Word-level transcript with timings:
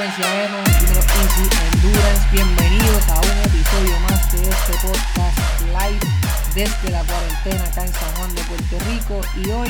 frecuencia 0.00 0.48
número. 0.48 1.00
Bienvenidos 2.32 3.08
a 3.08 3.20
un 3.20 3.38
episodio 3.44 4.00
más 4.00 4.32
de 4.32 4.48
este 4.48 4.72
podcast 4.72 5.60
live 5.66 6.00
desde 6.54 6.90
la 6.90 7.04
cuarentena 7.04 7.64
acá 7.64 7.84
en 7.84 7.92
San 7.92 8.14
Juan 8.14 8.34
de 8.34 8.42
Puerto 8.42 8.78
Rico. 8.88 9.20
Y 9.44 9.50
hoy 9.50 9.68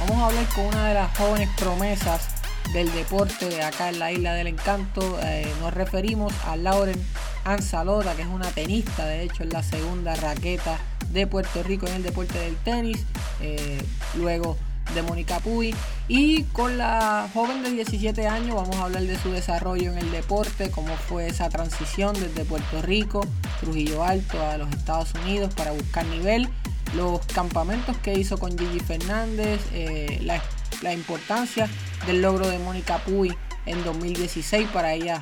vamos 0.00 0.18
a 0.18 0.26
hablar 0.26 0.46
con 0.54 0.66
una 0.66 0.88
de 0.88 0.94
las 0.94 1.16
jóvenes 1.16 1.48
promesas 1.56 2.28
del 2.72 2.92
deporte 2.92 3.62
acá 3.62 3.90
en 3.90 4.00
la 4.00 4.10
Isla 4.10 4.34
del 4.34 4.48
Encanto. 4.48 5.18
Eh, 5.22 5.52
nos 5.60 5.72
referimos 5.72 6.32
a 6.46 6.56
Lauren 6.56 7.00
Anzalota, 7.44 8.16
que 8.16 8.22
es 8.22 8.28
una 8.28 8.50
tenista, 8.50 9.06
de 9.06 9.22
hecho 9.22 9.44
es 9.44 9.52
la 9.52 9.62
segunda 9.62 10.16
raqueta 10.16 10.78
de 11.10 11.26
Puerto 11.28 11.62
Rico 11.62 11.86
en 11.86 11.94
el 11.94 12.02
deporte 12.02 12.36
del 12.38 12.56
tenis. 12.56 13.04
Eh, 13.40 13.80
luego 14.16 14.56
de 14.94 15.02
Mónica 15.02 15.38
Puy. 15.40 15.74
Y 16.08 16.44
con 16.44 16.78
la 16.78 17.28
joven 17.34 17.62
de 17.62 17.70
17 17.70 18.26
años 18.26 18.56
vamos 18.56 18.76
a 18.76 18.84
hablar 18.84 19.02
de 19.02 19.18
su 19.18 19.30
desarrollo 19.30 19.92
en 19.92 19.98
el 19.98 20.10
deporte, 20.10 20.70
cómo 20.70 20.96
fue 20.96 21.26
esa 21.26 21.50
transición 21.50 22.14
desde 22.18 22.46
Puerto 22.46 22.80
Rico, 22.80 23.20
Trujillo 23.60 24.02
Alto 24.02 24.42
a 24.42 24.56
los 24.56 24.70
Estados 24.70 25.12
Unidos 25.22 25.52
para 25.54 25.72
buscar 25.72 26.06
nivel, 26.06 26.48
los 26.96 27.20
campamentos 27.26 27.98
que 27.98 28.14
hizo 28.14 28.38
con 28.38 28.56
Gigi 28.58 28.80
Fernández, 28.80 29.60
eh, 29.74 30.18
la, 30.22 30.42
la 30.80 30.94
importancia 30.94 31.68
del 32.06 32.22
logro 32.22 32.48
de 32.48 32.58
Mónica 32.58 32.96
Puy 33.04 33.36
en 33.66 33.84
2016 33.84 34.66
para 34.72 34.94
ella 34.94 35.20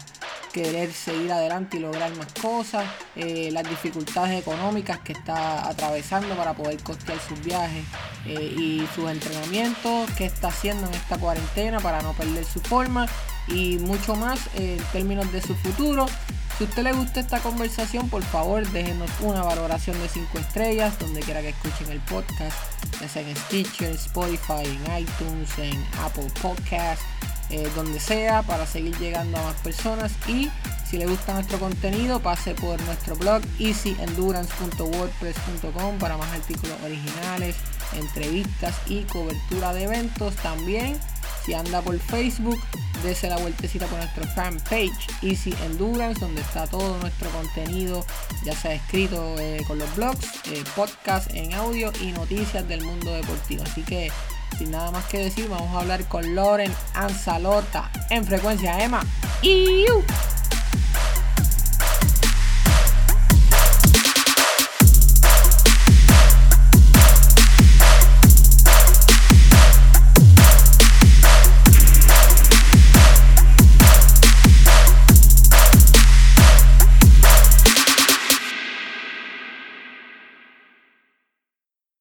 querer 0.53 0.93
seguir 0.93 1.33
adelante 1.33 1.79
y 1.79 1.81
lograr 1.81 2.15
más 2.17 2.33
cosas, 2.41 2.87
eh, 3.17 3.51
las 3.51 3.69
dificultades 3.69 4.41
económicas 4.41 5.01
que 5.01 5.13
está 5.13 5.69
atravesando 5.69 6.37
para 6.37 6.55
poder 6.55 6.81
costear 6.83 7.19
sus 7.19 7.43
viajes 7.45 7.85
eh, 8.27 8.55
y 8.57 8.87
sus 8.95 9.11
entrenamientos, 9.11 10.11
qué 10.17 10.27
está 10.27 10.49
haciendo 10.49 10.87
en 10.87 10.95
esta 10.95 11.19
cuarentena 11.19 11.81
para 11.81 12.03
no 12.03 12.13
perder 12.13 12.45
su 12.45 12.61
forma 12.61 13.07
y 13.49 13.79
mucho 13.79 14.17
más 14.17 14.41
en 14.55 14.79
términos 14.93 15.33
de 15.33 15.41
su 15.41 15.55
futuro. 15.55 16.07
Si 16.59 16.65
usted 16.65 16.85
le 16.85 16.93
gusta 16.93 17.21
esta 17.21 17.41
conversación, 17.41 18.09
por 18.09 18.23
favor 18.23 18.67
déjenos 18.71 19.11
una 19.21 19.43
valoración 19.43 20.01
de 20.01 20.09
5 20.09 20.39
estrellas 20.39 20.99
donde 20.99 21.21
quiera 21.21 21.43
que 21.43 21.51
escuchen 21.51 21.91
el 21.91 22.01
podcast, 22.01 22.57
ya 23.01 23.09
sea 23.09 23.23
en 23.23 23.37
Stitcher, 23.37 23.95
Spotify, 23.95 24.65
en 24.65 25.03
iTunes, 25.03 25.59
en 25.59 25.85
Apple 26.03 26.31
Podcasts 26.41 27.05
eh, 27.49 27.71
donde 27.77 28.01
sea 28.01 28.43
para 28.43 28.67
seguir 28.67 28.99
llegando 28.99 29.39
a 29.39 29.43
más 29.43 29.55
personas 29.57 30.11
y 30.27 30.51
si 30.85 30.99
le 30.99 31.07
gusta 31.07 31.33
nuestro 31.33 31.61
contenido 31.61 32.19
pase 32.19 32.57
por 32.57 32.83
nuestro 32.83 33.15
blog 33.15 33.41
easyendurance.wordpress.com 33.61 35.99
para 36.01 36.17
más 36.17 36.33
artículos 36.33 36.75
originales, 36.85 37.55
entrevistas 37.95 38.75
y 38.87 39.03
cobertura 39.05 39.73
de 39.73 39.85
eventos 39.85 40.35
también. 40.37 40.99
Si 41.45 41.55
anda 41.55 41.81
por 41.81 41.99
Facebook, 41.99 42.59
dése 43.03 43.29
la 43.29 43.37
vueltecita 43.39 43.87
por 43.87 43.99
nuestro 43.99 44.27
fanpage 44.35 45.07
Easy 45.23 45.55
Endurance, 45.65 46.21
donde 46.21 46.41
está 46.41 46.67
todo 46.67 46.99
nuestro 46.99 47.31
contenido, 47.31 48.05
ya 48.45 48.55
sea 48.55 48.75
escrito 48.75 49.37
eh, 49.39 49.63
con 49.67 49.79
los 49.79 49.95
blogs, 49.95 50.27
eh, 50.47 50.65
podcast 50.75 51.31
en 51.33 51.55
audio 51.55 51.93
y 52.01 52.07
noticias 52.13 52.67
del 52.67 52.83
mundo 52.85 53.13
deportivo. 53.13 53.63
Así 53.63 53.83
que 53.83 54.11
sin 54.59 54.71
nada 54.71 54.91
más 54.91 55.05
que 55.05 55.19
decir, 55.19 55.49
vamos 55.49 55.75
a 55.75 55.81
hablar 55.81 56.05
con 56.07 56.35
Loren 56.35 56.73
Anzalota 56.95 57.91
en 58.11 58.25
frecuencia 58.25 58.83
Emma. 58.83 59.05
y 59.43 59.85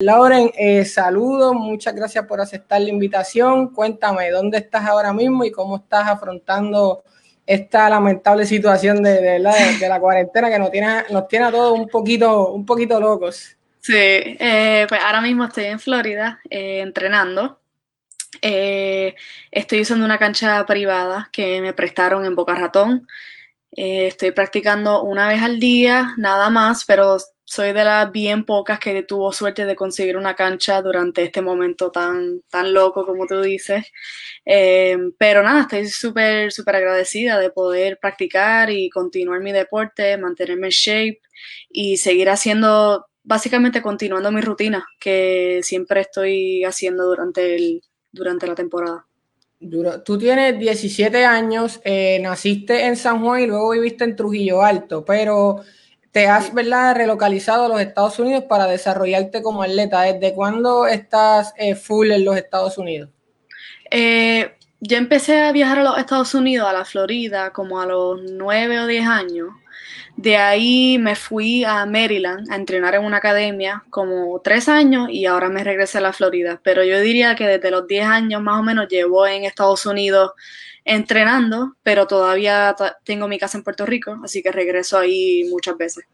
Lauren, 0.06 0.52
eh, 0.56 0.86
saludos, 0.86 1.56
muchas 1.56 1.96
gracias 1.96 2.28
por 2.28 2.40
aceptar 2.40 2.80
la 2.80 2.90
invitación. 2.90 3.74
Cuéntame, 3.74 4.30
¿dónde 4.30 4.60
estás 4.60 4.86
ahora 4.86 5.12
mismo 5.12 5.44
y 5.44 5.52
cómo 5.52 5.78
estás 5.78 6.08
afrontando 6.08 7.04
esta 7.44 7.90
lamentable 7.90 8.46
situación 8.46 9.02
de, 9.02 9.40
la, 9.40 10.00
cuarentena 10.00 10.52
que 10.52 10.60
nos 10.60 10.70
tiene, 10.70 11.46
a 11.46 11.52
todos 11.52 11.72
un 11.80 11.88
poquito, 11.88 12.52
un 12.52 12.68
poquito 12.68 13.00
locos? 13.00 13.58
Sí, 13.80 13.96
eh, 13.96 14.86
pues 14.88 15.02
ahora 15.04 15.22
mismo 15.22 15.46
estoy 15.46 15.66
en 15.66 15.80
Florida 15.80 16.40
eh, 16.52 16.82
entrenando. 16.82 17.60
estoy 18.40 19.82
usando 19.82 20.06
una 20.06 20.20
cancha 20.20 20.64
privada 20.68 21.30
que 21.32 21.62
me 21.62 21.74
prestaron 21.74 22.26
en 22.26 22.36
Boca 22.36 22.54
Ratón. 22.54 23.08
estoy 23.72 24.30
practicando 24.30 25.02
una 25.02 25.28
vez 25.28 25.42
al 25.42 25.60
día, 25.60 26.14
nada 26.18 26.52
más, 26.52 26.86
pero 26.86 27.18
soy 27.46 27.74
de 27.74 27.84
las 27.84 28.12
bien 28.12 28.44
pocas 28.44 28.80
que 28.80 29.04
tuvo 29.04 29.32
suerte 29.32 29.66
de 29.66 29.76
conseguir 29.76 30.18
una 30.18 30.36
cancha 30.36 30.82
durante 30.82 31.22
este 31.24 31.44
momento 31.44 31.92
tan, 31.92 32.42
tan 32.50 32.74
loco 32.74 33.06
como 33.06 33.28
tú 33.28 33.40
dices. 33.42 33.86
Eh, 34.46 34.98
pero 35.20 35.44
nada, 35.44 35.62
estoy 35.62 35.88
súper, 35.88 36.52
súper 36.52 36.78
agradecida 36.78 37.40
de 37.40 37.52
poder 37.52 38.00
practicar 38.02 38.72
y 38.72 38.90
continuar 38.90 39.42
mi 39.42 39.52
deporte, 39.52 40.18
mantenerme 40.18 40.68
en 40.68 40.72
shape 40.72 41.22
y 41.70 41.98
seguir 41.98 42.30
haciendo, 42.30 43.06
básicamente 43.24 43.82
continuando 43.82 44.32
mi 44.32 44.42
rutina 44.42 44.88
que 45.00 45.60
siempre 45.62 46.02
estoy 46.02 46.64
haciendo 46.64 47.06
durante, 47.06 47.56
el, 47.56 47.82
durante 48.12 48.48
la 48.48 48.56
temporada. 48.56 49.06
Tú 50.04 50.18
tienes 50.18 50.60
17 50.60 51.26
años, 51.26 51.80
eh, 51.84 52.20
naciste 52.22 52.86
en 52.86 52.96
San 52.96 53.22
Juan 53.22 53.42
y 53.42 53.48
luego 53.48 53.72
viviste 53.72 54.04
en 54.04 54.16
Trujillo 54.16 54.64
Alto, 54.64 55.06
pero 55.06 55.62
te 56.16 56.30
has 56.30 56.54
¿verdad? 56.54 56.96
relocalizado 56.96 57.66
a 57.66 57.68
los 57.68 57.82
Estados 57.82 58.18
Unidos 58.20 58.46
para 58.46 58.68
desarrollarte 58.68 59.42
como 59.42 59.62
atleta. 59.62 60.04
¿Desde 60.04 60.34
cuándo 60.34 60.88
estás 60.88 61.54
eh, 61.58 61.76
full 61.76 62.10
en 62.10 62.24
los 62.24 62.38
Estados 62.38 62.78
Unidos? 62.78 63.10
Eh, 63.92 64.56
yo 64.80 64.96
empecé 64.96 65.42
a 65.42 65.52
viajar 65.52 65.80
a 65.80 65.84
los 65.84 65.98
Estados 65.98 66.34
Unidos, 66.34 66.70
a 66.70 66.72
la 66.72 66.86
Florida, 66.86 67.52
como 67.52 67.82
a 67.82 67.86
los 67.86 68.22
nueve 68.32 68.80
o 68.80 68.88
diez 68.88 69.06
años. 69.06 69.50
De 70.16 70.38
ahí 70.38 70.98
me 71.00 71.16
fui 71.16 71.64
a 71.64 71.86
Maryland 71.86 72.52
a 72.52 72.56
entrenar 72.56 72.96
en 72.96 73.04
una 73.04 73.18
academia 73.18 73.84
como 73.90 74.40
tres 74.42 74.70
años 74.70 75.10
y 75.10 75.26
ahora 75.26 75.50
me 75.50 75.64
regresé 75.64 75.98
a 75.98 76.02
la 76.02 76.14
Florida. 76.14 76.60
Pero 76.64 76.84
yo 76.84 77.00
diría 77.02 77.36
que 77.36 77.48
desde 77.48 77.72
los 77.72 77.88
diez 77.88 78.06
años 78.06 78.42
más 78.42 78.60
o 78.60 78.64
menos 78.64 78.88
llevo 78.88 79.28
en 79.28 79.44
Estados 79.44 79.86
Unidos 79.86 80.32
entrenando, 80.86 81.76
pero 81.84 82.08
todavía 82.08 82.76
tengo 83.04 83.28
mi 83.28 83.40
casa 83.40 83.58
en 83.58 83.64
Puerto 83.64 83.86
Rico, 83.86 84.20
así 84.24 84.44
que 84.44 84.52
regreso 84.52 84.98
ahí 84.98 85.44
muchas 85.50 85.78
veces. 85.78 86.06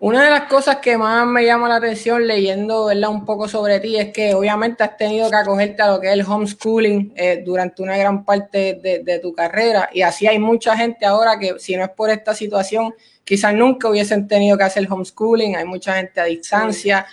Una 0.00 0.24
de 0.24 0.30
las 0.30 0.42
cosas 0.42 0.76
que 0.76 0.96
más 0.98 1.26
me 1.26 1.44
llama 1.44 1.68
la 1.68 1.76
atención 1.76 2.26
leyendo 2.26 2.86
un 2.86 3.24
poco 3.24 3.48
sobre 3.48 3.80
ti 3.80 3.96
es 3.96 4.12
que 4.12 4.34
obviamente 4.34 4.84
has 4.84 4.96
tenido 4.96 5.30
que 5.30 5.36
acogerte 5.36 5.82
a 5.82 5.88
lo 5.88 6.00
que 6.00 6.08
es 6.08 6.12
el 6.14 6.22
homeschooling 6.22 7.12
eh, 7.16 7.42
durante 7.44 7.82
una 7.82 7.96
gran 7.96 8.24
parte 8.24 8.74
de, 8.74 9.18
tu 9.20 9.32
carrera. 9.32 9.88
Y 9.92 10.02
así 10.02 10.26
hay 10.26 10.38
mucha 10.38 10.76
gente 10.76 11.06
ahora 11.06 11.38
que 11.38 11.58
si 11.58 11.76
no 11.76 11.84
es 11.84 11.90
por 11.90 12.10
esta 12.10 12.34
situación 12.34 12.94
quizás 13.24 13.54
nunca 13.54 13.88
hubiesen 13.88 14.26
tenido 14.26 14.56
que 14.56 14.64
hacer 14.64 14.86
homeschooling, 14.90 15.56
hay 15.56 15.64
mucha 15.64 15.94
gente 15.94 16.20
a 16.20 16.24
distancia. 16.24 17.06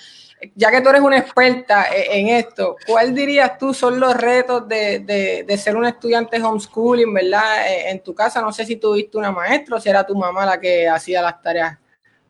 Ya 0.53 0.69
que 0.69 0.81
tú 0.81 0.90
eres 0.90 1.01
una 1.01 1.18
experta 1.18 1.88
e, 1.94 2.19
en 2.19 2.28
esto, 2.28 2.75
¿cuál 2.85 3.16
dirías 3.16 3.57
tú 3.57 3.74
son 3.74 4.00
los 4.00 4.16
retos 4.16 4.68
de, 4.68 5.45
ser 5.57 5.75
un 5.75 5.85
estudiante 5.85 6.41
homeschooling, 6.41 7.13
verdad? 7.13 7.68
E, 7.68 7.90
en 7.90 8.00
tu 8.01 8.13
casa, 8.13 8.41
no 8.41 8.51
sé 8.51 8.66
si 8.66 8.75
tuviste 8.75 9.18
una 9.18 9.31
maestra 9.31 9.78
o 9.78 9.79
si 9.79 9.90
era 9.90 10.06
tu 10.06 10.16
mamá 10.16 10.45
la 10.45 10.59
que 10.59 10.88
hacía 10.88 11.21
las 11.21 11.42
tareas 11.42 11.77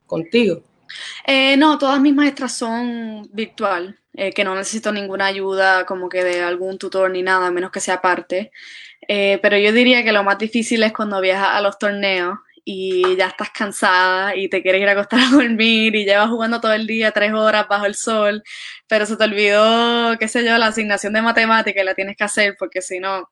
contigo. 0.06 0.64
Eh, 1.26 1.58
no, 1.58 1.78
todas 1.78 2.00
mis 2.00 2.14
maestras 2.14 2.58
son 2.58 3.28
virtual, 3.32 4.00
eh, 4.14 4.32
que 4.34 4.44
no 4.44 4.56
necesito 4.56 4.92
ninguna 4.92 5.26
ayuda 5.28 5.86
como 5.86 6.10
que 6.10 6.24
de 6.24 6.42
algún 6.42 6.78
tutor 6.78 7.12
ni 7.12 7.22
nada, 7.24 7.52
menos 7.52 7.72
que 7.72 7.80
sea 7.80 8.02
parte. 8.02 8.52
Eh, 9.08 9.40
pero 9.42 9.58
yo 9.58 9.72
diría 9.72 10.04
que 10.04 10.12
lo 10.12 10.24
más 10.24 10.38
difícil 10.38 10.84
es 10.84 10.94
cuando 10.94 11.22
viajas 11.22 11.50
a 11.52 11.62
los 11.62 11.78
torneos 11.78 12.38
y 12.64 13.16
ya 13.18 13.28
estás 13.28 13.52
cansada 13.52 14.36
y 14.36 14.50
te 14.50 14.64
quieres 14.64 14.82
ir 14.82 14.90
a 14.90 14.94
acostar 14.94 15.20
a 15.20 15.30
dormir 15.30 15.96
y 15.96 16.06
llevas 16.06 16.30
jugando 16.30 16.60
todo 16.60 16.74
el 16.74 16.88
día 16.88 17.12
tres 17.12 17.32
horas 17.34 17.68
bajo 17.68 17.86
el 17.86 17.96
sol, 17.96 18.44
pero 18.88 19.06
se 19.06 19.16
te 19.18 19.24
olvidó, 19.24 20.18
qué 20.20 20.28
sé 20.28 20.44
yo, 20.44 20.58
la 20.58 20.68
asignación 20.68 21.14
de 21.14 21.22
matemática 21.22 21.82
y 21.82 21.86
la 21.86 21.94
tienes 21.94 22.18
que 22.18 22.24
hacer 22.24 22.56
porque 22.58 22.82
si 22.82 23.00
no 23.00 23.30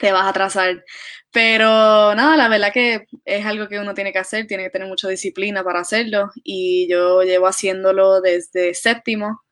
te 0.00 0.12
vas 0.12 0.24
a 0.24 0.28
atrasar. 0.28 0.84
Pero 1.30 2.14
nada, 2.14 2.36
la 2.36 2.48
verdad 2.48 2.72
que 2.72 3.06
es 3.24 3.44
algo 3.44 3.68
que 3.68 3.78
uno 3.78 3.94
tiene 3.94 4.12
que 4.12 4.18
hacer, 4.18 4.46
tiene 4.46 4.64
que 4.64 4.70
tener 4.70 4.88
mucha 4.88 5.08
disciplina 5.08 5.62
para 5.62 5.80
hacerlo 5.80 6.30
y 6.42 6.88
yo 6.90 7.22
llevo 7.22 7.46
haciéndolo 7.46 8.20
desde 8.20 8.74
séptimo 8.74 9.42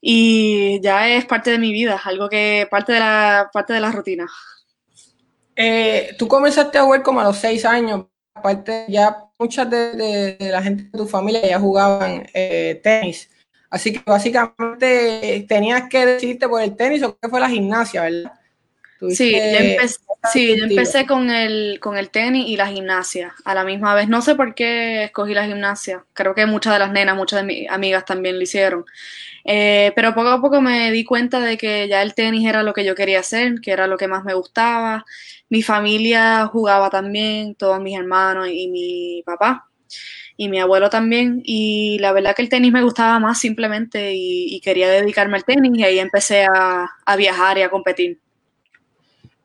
y 0.00 0.80
ya 0.80 1.08
es 1.08 1.24
parte 1.24 1.50
de 1.50 1.58
mi 1.58 1.72
vida, 1.72 2.00
algo 2.04 2.28
que 2.28 2.68
parte 2.70 2.92
de 2.92 3.00
la 3.00 3.50
parte 3.52 3.72
de 3.72 3.80
la 3.80 3.90
rutina. 3.90 4.26
Eh, 5.56 6.14
tú 6.16 6.28
comenzaste 6.28 6.78
a 6.78 6.84
jugar 6.84 7.02
como 7.02 7.20
a 7.20 7.24
los 7.24 7.36
seis 7.36 7.64
años, 7.64 8.06
aparte 8.34 8.84
ya 8.88 9.16
muchas 9.38 9.68
de, 9.68 10.36
la 10.38 10.62
gente 10.62 10.84
de 10.84 10.90
tu 10.98 11.06
familia 11.06 11.44
ya 11.44 11.58
jugaban 11.58 12.28
eh, 12.32 12.80
tenis, 12.84 13.28
así 13.68 13.92
que 13.92 14.02
básicamente 14.06 15.44
tenías 15.48 15.88
que 15.88 16.06
decidirte 16.06 16.48
por 16.48 16.62
el 16.62 16.76
tenis 16.76 17.02
o 17.02 17.18
qué 17.18 17.28
fue 17.28 17.40
la 17.40 17.48
gimnasia, 17.48 18.02
¿verdad? 18.02 18.37
Sí, 19.10 19.32
yo, 19.32 19.38
empecé, 19.38 19.98
sí 20.32 20.56
yo 20.56 20.64
empecé, 20.64 21.06
con 21.06 21.30
el, 21.30 21.78
con 21.80 21.96
el 21.96 22.10
tenis 22.10 22.48
y 22.48 22.56
la 22.56 22.66
gimnasia 22.66 23.34
a 23.44 23.54
la 23.54 23.64
misma 23.64 23.94
vez. 23.94 24.08
No 24.08 24.22
sé 24.22 24.34
por 24.34 24.54
qué 24.54 25.04
escogí 25.04 25.34
la 25.34 25.46
gimnasia. 25.46 26.04
Creo 26.12 26.34
que 26.34 26.46
muchas 26.46 26.72
de 26.72 26.80
las 26.80 26.90
nenas, 26.90 27.16
muchas 27.16 27.40
de 27.40 27.46
mis 27.46 27.70
amigas 27.70 28.04
también 28.04 28.36
lo 28.36 28.42
hicieron. 28.42 28.84
Eh, 29.44 29.92
pero 29.94 30.14
poco 30.14 30.28
a 30.28 30.40
poco 30.40 30.60
me 30.60 30.90
di 30.90 31.04
cuenta 31.04 31.40
de 31.40 31.56
que 31.56 31.88
ya 31.88 32.02
el 32.02 32.14
tenis 32.14 32.46
era 32.48 32.62
lo 32.62 32.72
que 32.72 32.84
yo 32.84 32.94
quería 32.94 33.20
hacer, 33.20 33.60
que 33.62 33.70
era 33.70 33.86
lo 33.86 33.96
que 33.96 34.08
más 34.08 34.24
me 34.24 34.34
gustaba. 34.34 35.04
Mi 35.48 35.62
familia 35.62 36.46
jugaba 36.46 36.90
también, 36.90 37.54
todos 37.54 37.80
mis 37.80 37.98
hermanos 37.98 38.48
y 38.52 38.68
mi 38.68 39.22
papá 39.24 39.68
y 40.38 40.48
mi 40.48 40.60
abuelo 40.60 40.88
también. 40.88 41.42
Y 41.44 41.98
la 41.98 42.12
verdad 42.12 42.34
que 42.34 42.42
el 42.42 42.48
tenis 42.48 42.72
me 42.72 42.82
gustaba 42.82 43.18
más 43.18 43.38
simplemente 43.38 44.12
y, 44.14 44.60
quería 44.60 44.88
dedicarme 44.88 45.36
al 45.36 45.44
tenis 45.44 45.72
y 45.74 45.84
ahí 45.84 45.98
empecé 45.98 46.46
a, 46.46 46.88
viajar 47.16 47.58
y 47.58 47.62
a 47.62 47.70
competir. 47.70 48.20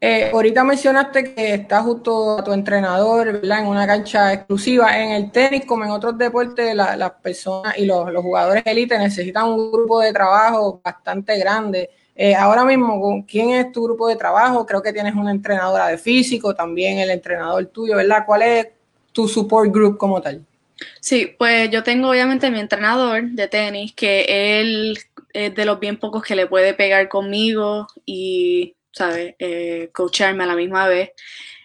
Eh, 0.06 0.32
ahorita 0.34 0.66
mencionaste 0.66 1.34
que 1.34 1.54
estás 1.54 1.82
justo 1.84 2.38
a 2.38 2.44
tu 2.44 2.52
entrenador, 2.52 3.40
¿verdad? 3.40 3.60
En 3.62 3.68
una 3.68 3.88
cancha 3.88 4.34
exclusiva. 4.34 5.00
En 5.02 5.12
el 5.12 5.32
tenis, 5.32 5.64
como 5.66 5.86
en 5.86 5.92
otros 5.92 6.18
deportes, 6.18 6.76
las 6.76 7.12
personas 7.22 7.78
y 7.78 7.86
los, 7.86 8.14
jugadores 8.22 8.64
élite 8.66 8.98
necesitan 8.98 9.46
un 9.46 9.72
grupo 9.72 10.02
de 10.02 10.12
trabajo 10.12 10.82
bastante 10.84 11.40
grande. 11.40 11.90
Eh, 12.18 12.36
ahora 12.36 12.66
mismo, 12.66 13.24
¿quién 13.26 13.52
es 13.52 13.72
tu 13.72 13.86
grupo 13.86 14.10
de 14.10 14.18
trabajo? 14.18 14.66
Creo 14.66 14.82
que 14.82 14.92
tienes 14.92 15.16
una 15.16 15.32
entrenadora 15.32 15.88
de 15.88 15.98
físico, 15.98 16.54
también 16.54 17.00
el 17.00 17.10
entrenador 17.10 17.66
tuyo, 17.68 17.96
¿verdad? 17.96 18.26
¿Cuál 18.26 18.42
es 18.42 18.68
tu 19.14 19.30
support 19.30 19.72
group 19.72 19.98
como 19.98 20.22
tal? 20.22 20.46
Sí, 21.00 21.34
pues 21.40 21.72
yo 21.72 21.82
tengo 21.82 22.10
obviamente 22.10 22.52
mi 22.52 22.60
entrenador 22.60 23.24
de 23.30 23.48
tenis, 23.48 23.94
que 23.94 24.60
él 24.60 25.00
es 25.32 25.56
de 25.56 25.64
los 25.64 25.80
bien 25.80 25.98
pocos 25.98 26.24
que 26.24 26.36
le 26.36 26.46
puede 26.46 26.74
pegar 26.74 27.08
conmigo 27.08 27.88
y, 28.06 28.76
¿sabes?, 28.94 29.36
eh, 29.40 29.90
coacharme 29.94 30.44
a 30.46 30.48
la 30.48 30.56
misma 30.56 30.88
vez. 30.88 31.12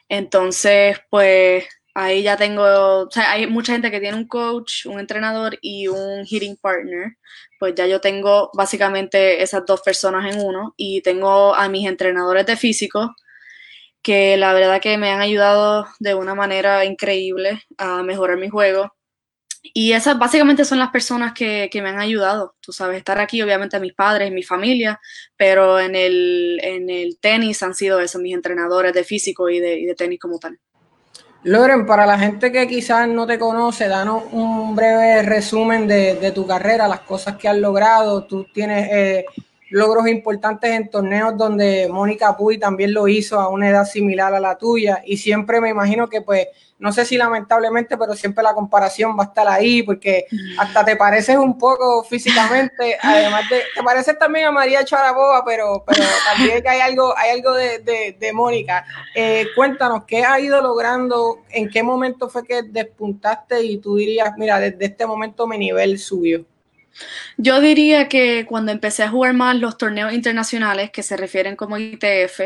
Entonces, 0.09 0.99
pues 1.11 1.67
ahí 1.95 2.23
ya 2.23 2.37
tengo, 2.37 3.09
hay 3.17 3.47
mucha 3.49 3.73
gente 3.73 3.91
que 3.91 4.01
tiene 4.01 4.17
un 4.19 4.29
coach, 4.29 4.87
un 4.87 5.01
entrenador 5.01 5.59
y 5.63 5.89
un 5.89 6.25
hitting 6.27 6.57
partner. 6.59 7.17
Pues 7.61 7.75
ya 7.77 7.87
yo 7.87 8.01
tengo 8.01 8.51
básicamente 8.55 9.43
esas 9.43 9.67
dos 9.67 9.83
personas 9.83 10.35
en 10.35 10.41
uno 10.47 10.75
y 10.77 11.03
tengo 11.03 11.55
a 11.55 11.69
mis 11.69 11.87
entrenadores 11.89 12.47
de 12.47 12.57
físico 12.57 13.15
que 14.03 14.37
la 14.37 14.55
verdad 14.55 14.81
que 14.81 14.99
me 14.99 15.11
han 15.11 15.21
ayudado 15.21 15.87
de 16.01 16.15
una 16.15 16.35
manera 16.35 16.85
increíble 16.85 17.63
a 17.79 18.03
mejorar 18.05 18.39
mi 18.39 18.49
juego 18.49 18.93
y 19.63 19.93
esas 19.93 20.19
básicamente 20.19 20.65
son 20.65 20.79
las 20.79 20.91
personas 20.91 21.33
que, 21.33 21.71
me 21.75 21.89
han 21.89 21.99
ayudado, 21.99 22.55
tú 22.61 22.73
sabes, 22.73 22.99
estar 22.99 23.19
aquí, 23.19 23.43
obviamente 23.43 23.79
mis 23.81 23.93
padres, 23.93 24.33
mi 24.33 24.43
familia, 24.43 25.01
pero 25.37 25.79
en 25.81 25.95
el, 25.95 26.59
en 26.63 26.91
el 26.91 27.19
tenis 27.19 27.63
han 27.63 27.75
sido 27.75 28.01
esos, 28.01 28.21
mis 28.21 28.35
entrenadores 28.35 28.93
de 28.93 29.05
físico 29.05 29.49
y 29.49 29.61
de, 29.61 29.95
tenis 29.97 30.21
como 30.21 30.39
tal. 30.39 30.59
Loren, 31.45 31.87
para 31.87 32.05
la 32.05 32.19
gente 32.19 32.51
que 32.51 32.67
quizás 32.67 33.09
no 33.09 33.27
te 33.27 33.39
conoce, 33.39 33.89
danos 33.89 34.25
un 34.33 34.75
breve 34.75 35.23
resumen 35.23 35.87
de, 35.87 36.33
tu 36.35 36.47
carrera, 36.47 36.89
las 36.89 37.01
cosas 37.01 37.37
que 37.37 37.49
has 37.49 37.57
logrado. 37.57 38.25
Tú 38.25 38.47
tienes 38.53 38.89
eh, 38.91 39.25
logros 39.71 40.09
importantes 40.09 40.71
en 40.71 40.91
torneos 40.91 41.37
donde 41.37 41.89
Mónica 41.91 42.37
Puy 42.37 42.59
también 42.59 42.93
lo 42.93 43.07
hizo 43.07 43.39
a 43.39 43.49
una 43.49 43.69
edad 43.69 43.85
similar 43.85 44.35
a 44.35 44.41
la 44.41 44.59
tuya 44.59 45.03
y 45.05 45.19
siempre 45.19 45.61
me 45.61 45.71
imagino 45.71 46.09
que 46.09 46.23
pues 46.23 46.49
no 46.79 46.93
sé 46.93 47.05
si 47.05 47.17
lamentablemente, 47.17 47.97
pero 47.97 48.15
siempre 48.15 48.45
la 48.45 48.55
comparación 48.55 49.19
va 49.19 49.25
a 49.25 49.27
estar 49.27 49.49
ahí 49.49 49.83
porque 49.83 50.27
hasta 50.59 50.85
te 50.85 50.95
pareces 50.95 51.37
un 51.37 51.59
poco 51.59 52.05
físicamente, 52.05 52.97
además 53.03 53.49
de, 53.51 53.63
te 53.75 53.83
pareces 53.83 54.19
también 54.19 54.47
a 54.47 54.53
María 54.53 54.85
Charaboa, 54.85 55.45
pero, 55.45 55.85
pero 55.87 56.05
también 56.33 56.63
que 56.63 56.69
hay 56.69 56.81
algo, 56.81 57.17
hay 57.17 57.31
algo 57.31 57.53
de, 57.53 58.17
de, 58.19 58.33
Mónica. 58.33 58.85
Eh, 59.15 59.47
cuéntanos, 59.57 60.05
¿qué 60.07 60.23
has 60.23 60.39
ido 60.41 60.61
logrando? 60.63 61.43
¿En 61.51 61.69
qué 61.69 61.83
momento 61.83 62.29
fue 62.29 62.45
que 62.45 62.63
despuntaste 62.63 63.63
y 63.65 63.79
tú 63.79 63.97
dirías, 63.97 64.33
mira, 64.37 64.61
desde 64.61 64.85
este 64.85 65.07
momento 65.07 65.47
mi 65.47 65.59
nivel 65.59 65.99
subió? 65.99 66.45
Yo 67.37 67.61
diría 67.61 68.09
que 68.09 68.45
cuando 68.47 68.73
empecé 68.73 69.03
a 69.03 69.09
jugar 69.09 69.35
más 69.35 69.57
los 69.57 69.79
torneos 69.79 70.13
internacionales, 70.13 70.91
que 70.91 71.03
se 71.03 71.17
refieren 71.17 71.57
como 71.57 71.79
ITF, 71.79 72.41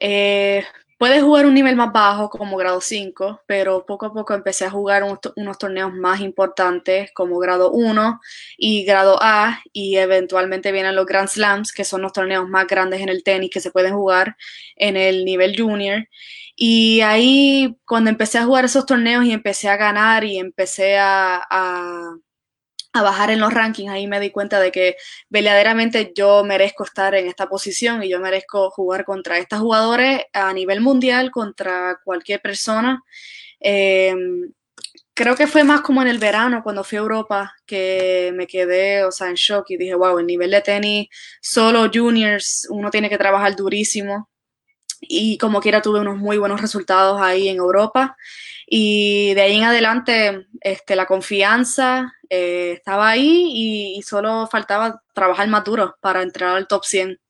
eh, 0.00 0.64
Puedes 1.02 1.20
jugar 1.20 1.46
un 1.46 1.54
nivel 1.54 1.74
más 1.74 1.92
bajo 1.92 2.30
como 2.30 2.56
grado 2.56 2.80
5, 2.80 3.42
pero 3.46 3.84
poco 3.86 4.06
a 4.06 4.12
poco 4.12 4.34
empecé 4.34 4.66
a 4.66 4.70
jugar 4.70 5.02
unos, 5.02 5.58
torneos 5.58 5.92
más 5.92 6.20
importantes 6.20 7.10
como 7.12 7.40
grado 7.40 7.72
1 7.72 8.20
y 8.56 8.84
grado 8.84 9.18
A 9.20 9.60
y 9.72 9.96
eventualmente 9.96 10.70
vienen 10.70 10.94
los 10.94 11.04
Grand 11.04 11.28
Slams, 11.28 11.72
que 11.72 11.82
son 11.82 12.02
los 12.02 12.12
torneos 12.12 12.48
más 12.48 12.68
grandes 12.68 13.00
en 13.00 13.08
el 13.08 13.24
tenis 13.24 13.50
que 13.50 13.58
se 13.58 13.72
pueden 13.72 13.94
jugar 13.94 14.36
en 14.76 14.96
el 14.96 15.24
nivel 15.24 15.60
junior. 15.60 16.06
Y 16.54 17.00
ahí 17.00 17.76
cuando 17.84 18.08
empecé 18.08 18.38
a 18.38 18.44
jugar 18.44 18.64
esos 18.64 18.86
torneos 18.86 19.24
y 19.24 19.32
empecé 19.32 19.68
a 19.70 19.76
ganar 19.76 20.22
y 20.22 20.38
empecé 20.38 20.98
a 20.98 21.42
a 21.50 22.14
bajar 23.00 23.30
en 23.30 23.40
los 23.40 23.54
rankings, 23.54 23.90
ahí 23.90 24.06
me 24.06 24.20
di 24.20 24.30
cuenta 24.30 24.60
de 24.60 24.70
que 24.70 24.96
verdaderamente 25.30 26.12
yo 26.14 26.44
merezco 26.44 26.84
estar 26.84 27.14
en 27.14 27.26
esta 27.26 27.48
posición 27.48 28.02
y 28.02 28.10
yo 28.10 28.20
merezco 28.20 28.70
jugar 28.70 29.06
contra 29.06 29.38
estos 29.38 29.60
jugadores 29.60 30.22
a 30.34 30.52
nivel 30.52 30.82
mundial, 30.82 31.30
contra 31.30 31.98
cualquier 32.04 32.42
persona. 32.42 33.02
Em, 33.60 34.52
creo 35.14 35.36
que 35.36 35.46
fue 35.46 35.64
más 35.64 35.82
como 35.82 36.02
en 36.02 36.08
el 36.08 36.18
verano 36.18 36.62
cuando 36.62 36.84
fui 36.84 36.98
a 36.98 37.02
Europa 37.02 37.54
que 37.66 38.32
me 38.34 38.46
quedé, 38.46 39.04
o 39.04 39.12
sea, 39.12 39.28
en 39.28 39.34
shock 39.34 39.70
y 39.70 39.76
dije, 39.76 39.94
wow, 39.94 40.18
el 40.18 40.26
nivel 40.26 40.50
de 40.50 40.60
tenis, 40.62 41.08
solo 41.40 41.90
juniors, 41.92 42.66
uno 42.70 42.90
tiene 42.90 43.08
que 43.08 43.18
trabajar 43.18 43.56
durísimo. 43.56 44.28
Y 45.02 45.36
como 45.38 45.60
quiera 45.60 45.82
tuve 45.82 46.00
unos 46.00 46.16
muy 46.16 46.38
buenos 46.38 46.60
resultados 46.60 47.20
ahí 47.20 47.48
en 47.48 47.56
Europa. 47.56 48.16
Y 48.66 49.34
de 49.34 49.42
ahí 49.42 49.58
en 49.58 49.64
adelante, 49.64 50.46
este, 50.60 50.96
la 50.96 51.06
confianza 51.06 52.14
eh, 52.30 52.72
estaba 52.76 53.10
ahí 53.10 53.96
y, 53.96 54.02
solo 54.02 54.46
faltaba 54.46 55.02
trabajar 55.12 55.46
más 55.48 55.64
duro 55.64 55.96
para 56.00 56.22
entrar 56.22 56.56
al 56.56 56.66
top 56.66 56.84
100. 56.84 57.20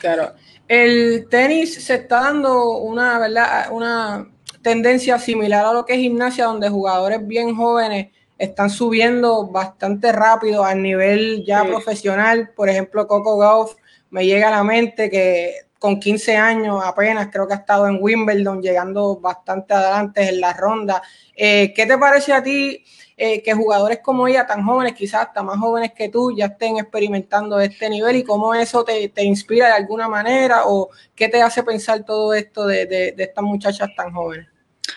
Claro. 0.00 0.34
El 0.68 1.28
tenis 1.30 1.82
se 1.82 1.94
está 1.94 2.20
dando 2.20 2.72
una, 2.78 3.18
¿verdad? 3.18 3.68
una 3.70 4.28
tendencia 4.60 5.18
similar 5.18 5.64
a 5.64 5.72
lo 5.72 5.86
que 5.86 5.94
es 5.94 6.00
gimnasia, 6.00 6.44
donde 6.44 6.68
jugadores 6.68 7.26
bien 7.26 7.56
jóvenes 7.56 8.08
están 8.36 8.70
subiendo 8.70 9.46
bastante 9.46 10.12
rápido 10.12 10.64
al 10.64 10.82
nivel 10.82 11.44
ya 11.46 11.64
profesional. 11.64 12.50
Por 12.56 12.68
ejemplo, 12.68 13.06
Coco 13.06 13.38
Gauff 13.38 13.76
me 14.10 14.26
llega 14.26 14.48
a 14.48 14.50
la 14.50 14.64
mente 14.64 15.10
que 15.10 15.54
con 15.80 15.98
15 15.98 16.36
años 16.36 16.82
apenas, 16.84 17.28
creo 17.32 17.48
que 17.48 17.54
ha 17.54 17.56
estado 17.56 17.88
en 17.88 17.98
Wimbledon, 18.02 18.60
llegando 18.60 19.16
bastante 19.16 19.72
adelante 19.72 20.28
en 20.28 20.38
la 20.38 20.52
ronda. 20.52 21.02
Eh, 21.34 21.72
¿Qué 21.74 21.86
te 21.86 21.96
parece 21.96 22.34
a 22.34 22.42
ti 22.42 22.84
eh, 23.16 23.42
que 23.42 23.54
jugadores 23.54 24.00
como 24.02 24.28
ella, 24.28 24.46
tan 24.46 24.62
jóvenes, 24.62 24.92
quizás 24.92 25.28
hasta 25.28 25.42
más 25.42 25.58
jóvenes 25.58 25.92
que 25.94 26.10
tú, 26.10 26.36
ya 26.36 26.46
estén 26.46 26.76
experimentando 26.76 27.58
este 27.58 27.88
nivel 27.88 28.16
y 28.16 28.24
cómo 28.24 28.54
eso 28.54 28.84
te, 28.84 29.10
inspira 29.24 29.68
de 29.68 29.72
alguna 29.72 30.06
manera 30.06 30.66
o 30.66 30.90
qué 31.14 31.28
te 31.28 31.40
hace 31.40 31.62
pensar 31.62 32.04
todo 32.04 32.34
esto 32.34 32.66
de, 32.66 32.84
de 32.86 33.14
estas 33.16 33.42
muchachas 33.42 33.88
tan 33.96 34.12
jóvenes? 34.12 34.49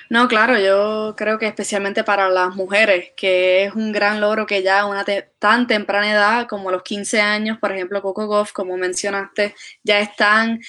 No, 0.09 0.27
claro, 0.27 0.57
yo 0.59 1.15
creo 1.17 1.39
que 1.39 1.47
especialmente 1.47 2.03
para 2.03 2.29
las 2.29 2.55
mujeres, 2.55 3.11
que 3.15 3.65
es 3.65 3.73
un 3.75 3.91
gran 3.91 4.21
logro 4.21 4.45
que 4.45 4.63
ya 4.63 4.81
a 4.81 4.85
una 4.85 5.05
tan 5.39 5.67
temprana 5.67 6.11
edad 6.11 6.47
como 6.47 6.71
los 6.71 6.83
15 6.83 7.21
años, 7.21 7.57
por 7.59 7.71
ejemplo, 7.71 8.01
Coco 8.01 8.27
Goff, 8.27 8.51
como 8.51 8.77
mencionaste, 8.77 9.55
ya 9.83 9.99
están 9.99 10.61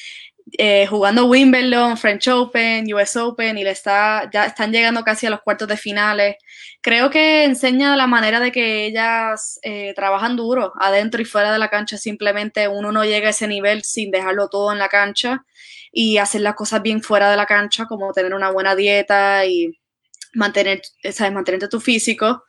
eh, 0.53 0.87
jugando 0.87 1.25
Wimbledon, 1.27 1.97
French 1.97 2.29
Open, 2.29 2.93
US 2.93 3.17
Open 3.17 3.57
y 3.57 3.65
le 3.65 3.71
está, 3.71 4.29
ya 4.33 4.45
están 4.45 4.73
llegando 4.73 5.03
casi 5.03 5.27
a 5.27 5.31
los 5.31 5.41
cuartos 5.41 5.69
de 5.69 5.77
finales. 5.77 6.37
Creo 6.83 7.11
que 7.11 7.45
enseña 7.45 7.97
la 7.97 8.07
manera 8.07 8.41
de 8.41 8.53
que 8.53 8.87
ellas 8.87 9.59
eh, 9.63 9.95
trabajan 9.97 10.37
duro 10.37 10.73
adentro 10.79 11.23
y 11.23 11.25
fuera 11.25 11.53
de 11.53 11.59
la 11.59 11.71
cancha. 11.71 11.97
Simplemente 11.97 12.69
uno 12.69 12.93
no 12.93 13.05
llega 13.05 13.29
a 13.29 13.31
ese 13.31 13.49
nivel 13.49 13.85
sin 13.85 14.11
dejarlo 14.11 14.49
todo 14.49 14.73
en 14.73 14.79
la 14.79 14.89
cancha 14.89 15.45
y 15.91 16.19
hacer 16.19 16.43
las 16.43 16.55
cosas 16.55 16.83
bien 16.83 17.03
fuera 17.03 17.31
de 17.31 17.37
la 17.37 17.47
cancha, 17.47 17.87
como 17.87 18.13
tener 18.13 18.35
una 18.35 18.51
buena 18.51 18.77
dieta 18.77 19.47
y 19.47 19.79
mantener, 20.35 20.83
¿sabes? 21.13 21.33
mantenerte 21.33 21.69
tu 21.69 21.81
físico. 21.81 22.45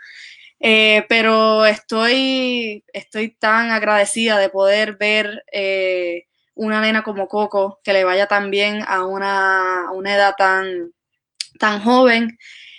Eh, 0.60 1.06
pero 1.10 1.66
estoy, 1.66 2.84
estoy 2.94 3.36
tan 3.36 3.72
agradecida 3.72 4.40
de 4.40 4.50
poder 4.50 4.98
ver 4.98 5.44
una 6.56 6.82
nena 6.82 7.04
como 7.04 7.28
Coco 7.28 7.80
que 7.84 7.94
le 7.94 8.04
vaya 8.04 8.28
tan 8.28 8.50
bien 8.50 8.84
a 8.88 9.06
una, 9.06 9.88
edad 10.06 10.34
tan, 10.38 10.92
tan 11.60 11.82
joven. 11.82 12.38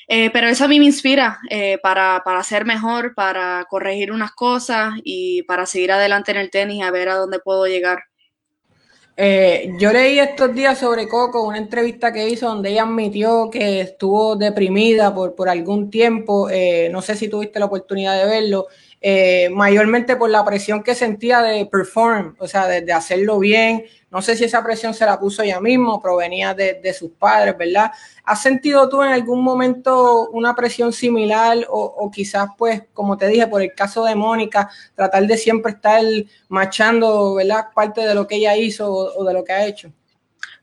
Eh, 0.09 0.31
pero 0.33 0.47
eso 0.49 0.65
a 0.65 0.69
mí 0.69 0.79
me 0.79 0.87
inspira 0.87 1.41
eh, 1.51 1.79
para, 1.83 2.23
para, 2.25 2.43
ser 2.45 2.65
mejor, 2.65 3.15
para 3.15 3.67
corregir 3.69 4.13
unas 4.13 4.33
cosas 4.33 4.95
y 5.03 5.43
para 5.43 5.67
seguir 5.67 5.91
adelante 5.91 6.31
en 6.31 6.37
el 6.39 6.51
tenis 6.51 6.85
a 6.85 6.93
ver 6.93 7.09
a 7.09 7.17
dónde 7.17 7.41
puedo 7.41 7.67
llegar. 7.67 8.05
Eh, 9.19 9.73
yo 9.79 9.93
leí 9.93 10.19
estos 10.19 10.55
días 10.55 10.79
sobre 10.79 11.09
Coco 11.09 11.43
una 11.43 11.57
entrevista 11.57 12.13
que 12.13 12.29
hizo 12.29 12.47
donde 12.49 12.71
ella 12.71 12.83
admitió 12.83 13.49
que 13.51 13.81
estuvo 13.81 14.37
deprimida 14.37 15.13
por, 15.15 15.35
por 15.35 15.49
algún 15.49 15.91
tiempo. 15.91 16.49
no 16.91 17.03
sé 17.03 17.17
si 17.17 17.29
tuviste 17.29 17.59
la 17.59 17.67
oportunidad 17.67 18.17
de 18.17 18.27
verlo. 18.27 18.67
Eh, 19.09 19.49
mayormente 19.51 20.17
por 20.17 20.29
la 20.31 20.45
presión 20.45 20.83
que 20.83 20.97
sentía 20.97 21.41
de 21.41 21.65
perform, 21.67 22.35
o 22.41 22.49
sea, 22.49 22.67
de, 22.67 22.93
hacerlo 22.93 23.39
bien. 23.39 23.85
No 24.11 24.21
sé 24.21 24.35
si 24.35 24.43
esa 24.43 24.65
presión 24.65 24.95
se 24.95 25.07
la 25.07 25.21
puso 25.21 25.45
ella 25.45 25.61
misma, 25.61 26.03
provenía 26.03 26.55
de, 26.55 26.93
sus 26.93 27.13
padres, 27.13 27.57
¿verdad? 27.57 27.93
¿Has 28.25 28.43
sentido 28.43 28.89
tú 28.89 29.05
en 29.05 29.13
algún 29.13 29.45
momento 29.45 30.29
una 30.31 30.57
presión 30.57 30.93
similar 30.93 31.59
o, 31.69 32.11
quizás, 32.13 32.49
pues, 32.59 32.83
como 32.93 33.17
te 33.17 33.29
dije, 33.29 33.47
por 33.47 33.63
el 33.63 33.73
caso 33.77 34.03
de 34.03 34.17
Mónica, 34.17 34.69
tratar 34.97 35.25
de 35.25 35.37
siempre 35.37 35.71
estar 35.71 36.03
machando, 36.49 37.35
¿verdad? 37.35 37.67
Parte 37.73 38.01
de 38.01 38.13
lo 38.13 38.27
que 38.27 38.35
ella 38.35 38.57
hizo 38.57 38.91
o, 38.91 39.23
de 39.23 39.33
lo 39.33 39.45
que 39.45 39.53
ha 39.53 39.67
hecho. 39.67 39.93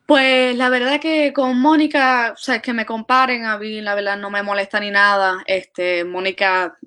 Pues 0.06 0.54
la 0.58 0.68
verdad 0.68 1.00
que 1.00 1.32
con 1.32 1.58
Mónica, 1.58 2.34
o 2.34 2.38
sea, 2.38 2.62
que 2.62 2.74
me 2.74 2.86
comparen, 2.86 3.46
a 3.46 3.58
mí 3.58 3.80
la 3.80 3.96
verdad 3.96 4.18
no 4.18 4.30
me 4.30 4.44
molesta 4.44 4.82
ni 4.82 4.92
nada. 4.92 5.42
Este, 5.48 6.04
Mónica 6.04 6.78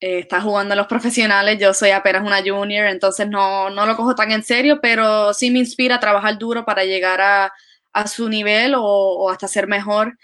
eh, 0.00 0.20
está 0.20 0.40
jugando 0.40 0.72
a 0.72 0.76
los 0.76 0.86
profesionales, 0.86 1.58
yo 1.58 1.74
soy 1.74 1.90
apenas 1.90 2.22
una 2.26 2.42
junior, 2.42 2.86
entonces 2.86 3.28
no, 3.28 3.68
no, 3.70 3.86
lo 3.86 3.96
cojo 3.96 4.14
tan 4.14 4.32
en 4.32 4.42
serio, 4.42 4.80
pero 4.80 5.34
sí 5.34 5.50
me 5.50 5.58
inspira 5.58 5.96
a 5.96 6.00
trabajar 6.00 6.38
duro 6.38 6.64
para 6.64 6.84
llegar 6.84 7.20
a, 7.20 7.52
a 7.92 8.06
su 8.06 8.28
nivel 8.28 8.74
o, 8.76 9.30
hasta 9.30 9.48
ser 9.48 9.66
mejor. 9.66 10.18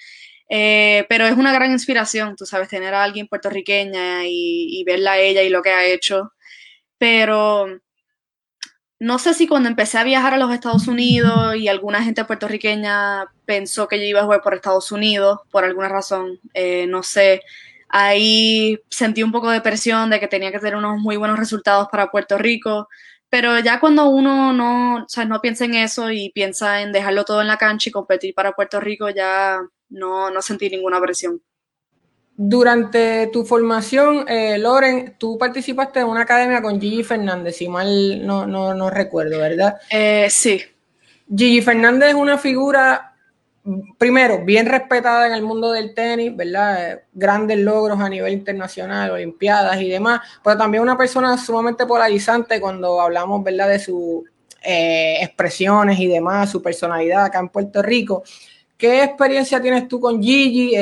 Eh, 0.48 1.04
pero 1.08 1.26
es 1.26 1.36
una 1.36 1.52
gran 1.52 1.72
inspiración, 1.72 2.36
tú 2.36 2.46
sabes, 2.46 2.68
tener 2.68 2.94
a 2.94 3.02
alguien 3.04 3.26
puertorriqueña 3.28 4.22
y, 4.26 4.82
verla 4.86 5.12
a 5.12 5.18
ella 5.18 5.42
y 5.42 5.48
lo 5.50 5.62
que 5.62 5.70
ha 5.70 5.84
hecho. 5.86 6.32
Pero 6.98 7.66
no 8.98 9.18
sé 9.18 9.34
si 9.34 9.46
cuando 9.46 9.68
empecé 9.68 9.98
a 9.98 10.04
viajar 10.04 10.34
a 10.34 10.38
los 10.38 10.52
Estados 10.52 10.88
Unidos 10.88 11.56
y 11.56 11.68
alguna 11.68 12.02
gente 12.02 12.24
puertorriqueña 12.24 13.26
pensó 13.44 13.88
que 13.88 13.98
yo 13.98 14.04
iba 14.04 14.20
a 14.20 14.24
jugar 14.24 14.42
por 14.42 14.54
Estados 14.54 14.90
Unidos 14.92 15.40
por 15.50 15.64
alguna 15.64 15.88
razón, 15.88 16.40
eh, 16.54 16.86
no 16.86 17.02
sé 17.02 17.42
Ahí 17.88 18.78
sentí 18.90 19.22
un 19.22 19.32
poco 19.32 19.50
de 19.50 19.60
presión 19.60 20.10
de 20.10 20.20
que 20.20 20.28
tenía 20.28 20.52
que 20.52 20.58
tener 20.58 20.76
unos 20.76 20.98
muy 20.98 21.16
buenos 21.16 21.38
resultados 21.38 21.88
para 21.90 22.10
Puerto 22.10 22.36
Rico, 22.38 22.88
pero 23.28 23.58
ya 23.60 23.80
cuando 23.80 24.08
uno 24.08 24.52
no, 24.52 24.96
o 25.04 25.08
sea, 25.08 25.24
no 25.24 25.40
piensa 25.40 25.64
en 25.64 25.74
eso 25.74 26.10
y 26.10 26.30
piensa 26.30 26.82
en 26.82 26.92
dejarlo 26.92 27.24
todo 27.24 27.40
en 27.40 27.48
la 27.48 27.58
cancha 27.58 27.88
y 27.88 27.92
competir 27.92 28.34
para 28.34 28.52
Puerto 28.52 28.80
Rico, 28.80 29.08
ya 29.10 29.60
no, 29.88 30.30
no 30.30 30.42
sentí 30.42 30.68
ninguna 30.68 31.00
presión. 31.00 31.40
Durante 32.38 33.28
tu 33.28 33.44
formación, 33.46 34.28
eh, 34.28 34.58
Loren, 34.58 35.16
tú 35.18 35.38
participaste 35.38 36.00
en 36.00 36.06
una 36.06 36.22
academia 36.22 36.60
con 36.60 36.80
Gigi 36.80 37.02
Fernández, 37.02 37.56
si 37.56 37.68
mal 37.68 38.26
no, 38.26 38.46
no, 38.46 38.74
no 38.74 38.90
recuerdo, 38.90 39.38
¿verdad? 39.38 39.76
Eh, 39.90 40.28
sí. 40.28 40.62
Gigi 41.34 41.62
Fernández 41.62 42.10
es 42.10 42.14
una 42.14 42.36
figura 42.36 43.15
primero, 43.98 44.44
bien 44.44 44.66
respetada 44.66 45.26
en 45.26 45.32
el 45.32 45.42
mundo 45.42 45.72
del 45.72 45.94
tenis, 45.94 46.34
¿verdad? 46.34 47.00
Grandes 47.12 47.58
logros 47.58 48.00
a 48.00 48.08
nivel 48.08 48.32
internacional, 48.32 49.10
Olimpiadas 49.10 49.80
y 49.80 49.88
demás, 49.88 50.20
pero 50.42 50.56
también 50.56 50.82
una 50.82 50.96
persona 50.96 51.36
sumamente 51.38 51.86
polarizante 51.86 52.60
cuando 52.60 53.00
hablamos, 53.00 53.42
¿verdad? 53.42 53.68
De 53.68 53.78
sus 53.78 54.22
eh, 54.62 55.18
expresiones 55.20 55.98
y 55.98 56.06
demás, 56.06 56.50
su 56.50 56.62
personalidad 56.62 57.24
acá 57.24 57.40
en 57.40 57.48
Puerto 57.48 57.82
Rico. 57.82 58.22
¿Qué 58.76 59.02
experiencia 59.02 59.60
tienes 59.60 59.88
tú 59.88 59.98
con 59.98 60.22
Gigi? 60.22 60.74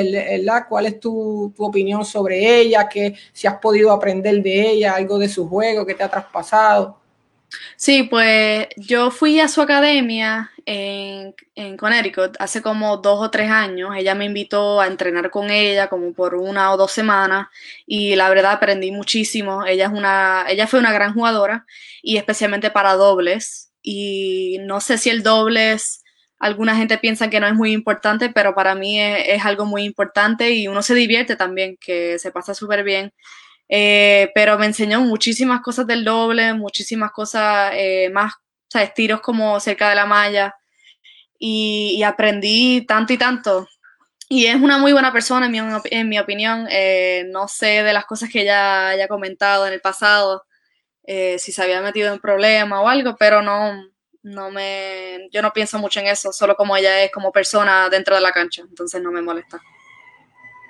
¿Cuál 0.69 0.87
es 0.87 0.99
tu, 0.99 1.53
tu, 1.57 1.65
opinión 1.65 2.05
sobre 2.05 2.61
ella? 2.61 2.89
¿Qué, 2.89 3.15
si 3.33 3.47
has 3.47 3.59
podido 3.59 3.93
aprender 3.93 4.43
de 4.43 4.71
ella, 4.71 4.95
algo 4.95 5.17
de 5.19 5.29
su 5.29 5.49
juego 5.49 5.87
que 5.87 5.95
te 5.95 6.03
ha 6.03 6.11
traspasado? 6.11 6.99
Sí, 7.77 8.03
pues 8.03 8.67
yo 8.77 9.13
fui 9.13 9.39
a 9.39 9.47
su 9.47 9.63
academia 9.63 10.51
en, 10.67 11.35
en, 11.55 11.77
Connecticut 11.77 12.37
hace 12.39 12.63
como 12.63 12.97
dos 12.99 13.21
o 13.21 13.31
tres 13.31 13.51
años. 13.51 13.91
Ella 13.97 14.15
me 14.15 14.25
invitó 14.25 14.81
a 14.81 14.87
entrenar 14.87 15.31
con 15.31 15.51
ella 15.51 15.89
como 15.89 16.13
por 16.13 16.35
una 16.35 16.73
o 16.73 16.77
dos 16.77 16.93
semanas 16.93 17.49
y 17.87 18.17
la 18.17 18.29
verdad 18.29 18.53
aprendí 18.53 18.91
muchísimo. 18.91 19.65
Ella, 19.67 19.87
es 19.87 19.93
una, 19.93 20.47
ella 20.49 20.67
fue 20.67 20.81
una 20.81 20.93
gran 20.93 21.15
jugadora 21.15 21.67
y 22.03 22.17
especialmente 22.17 22.71
para 22.71 22.95
dobles. 22.95 23.73
Y 23.83 24.59
no 24.63 24.81
sé 24.81 24.99
si 24.99 25.11
el 25.11 25.23
dobles, 25.23 26.03
alguna 26.39 26.77
gente 26.77 26.99
piensa 26.99 27.31
que 27.31 27.41
no 27.41 27.47
es 27.47 27.55
muy 27.55 27.73
importante, 27.73 28.31
pero 28.31 28.55
para 28.55 28.75
mí 28.75 29.01
es, 29.01 29.25
es 29.29 29.45
algo 29.45 29.67
muy 29.67 29.85
importante 29.85 30.51
y 30.53 30.69
uno 30.69 30.83
se 30.83 30.95
divierte 30.95 31.37
también, 31.37 31.77
que 31.81 32.19
se 32.19 32.33
pasa 32.33 32.55
súper 32.55 32.85
bien. 32.85 33.13
Eh, 33.69 34.31
pero 34.35 34.59
me 34.59 34.67
enseñó 34.67 35.01
muchísimas 35.01 35.61
cosas 35.63 35.87
del 35.87 36.05
doble, 36.05 36.55
muchísimas 36.55 37.13
cosas 37.13 37.73
eh, 37.75 38.11
más, 38.13 38.35
o 38.75 38.79
sea, 38.79 38.83
estilos 38.83 39.21
como 39.21 39.61
cerca 39.61 39.89
de 39.89 39.95
la 39.95 40.07
malla 40.07 40.57
y, 41.39 42.03
aprendí 42.03 42.85
tanto 42.87 43.13
y 43.13 43.19
tanto. 43.19 43.69
Y 44.29 44.47
es 44.47 44.57
una 44.57 44.79
muy 44.79 44.93
buena 44.93 45.13
persona, 45.13 45.47
en 45.47 45.53
mi, 45.53 45.59
en 45.91 46.09
mi 46.09 46.19
opinión. 46.19 46.67
Eh, 46.71 47.25
no 47.31 47.47
sé 47.47 47.83
de 47.85 47.93
las 47.93 48.05
cosas 48.07 48.31
que 48.31 48.43
ella 48.43 48.89
haya 48.89 49.07
comentado 49.07 49.67
en 49.67 49.75
el 49.75 49.81
pasado, 49.81 50.45
si 51.07 51.53
se 51.53 51.63
había 51.63 51.83
metido 51.83 52.13
en 52.13 52.19
problema 52.19 52.81
o 52.81 52.89
algo, 52.89 53.17
pero 53.19 53.43
no, 53.43 53.75
no 54.25 54.51
me, 54.51 55.29
yo 55.31 55.43
no 55.43 55.53
pienso 55.53 55.79
mucho 55.79 56.01
en 56.01 56.07
eso, 56.07 56.33
solo 56.33 56.57
como 56.57 56.77
ella 56.77 57.03
es 57.03 57.13
como 57.13 57.31
persona 57.31 57.89
dentro 57.91 58.15
de 58.15 58.23
la 58.23 58.33
cancha, 58.33 58.63
entonces 58.63 59.01
no 59.03 59.13
me 59.13 59.21
molesta. 59.21 59.61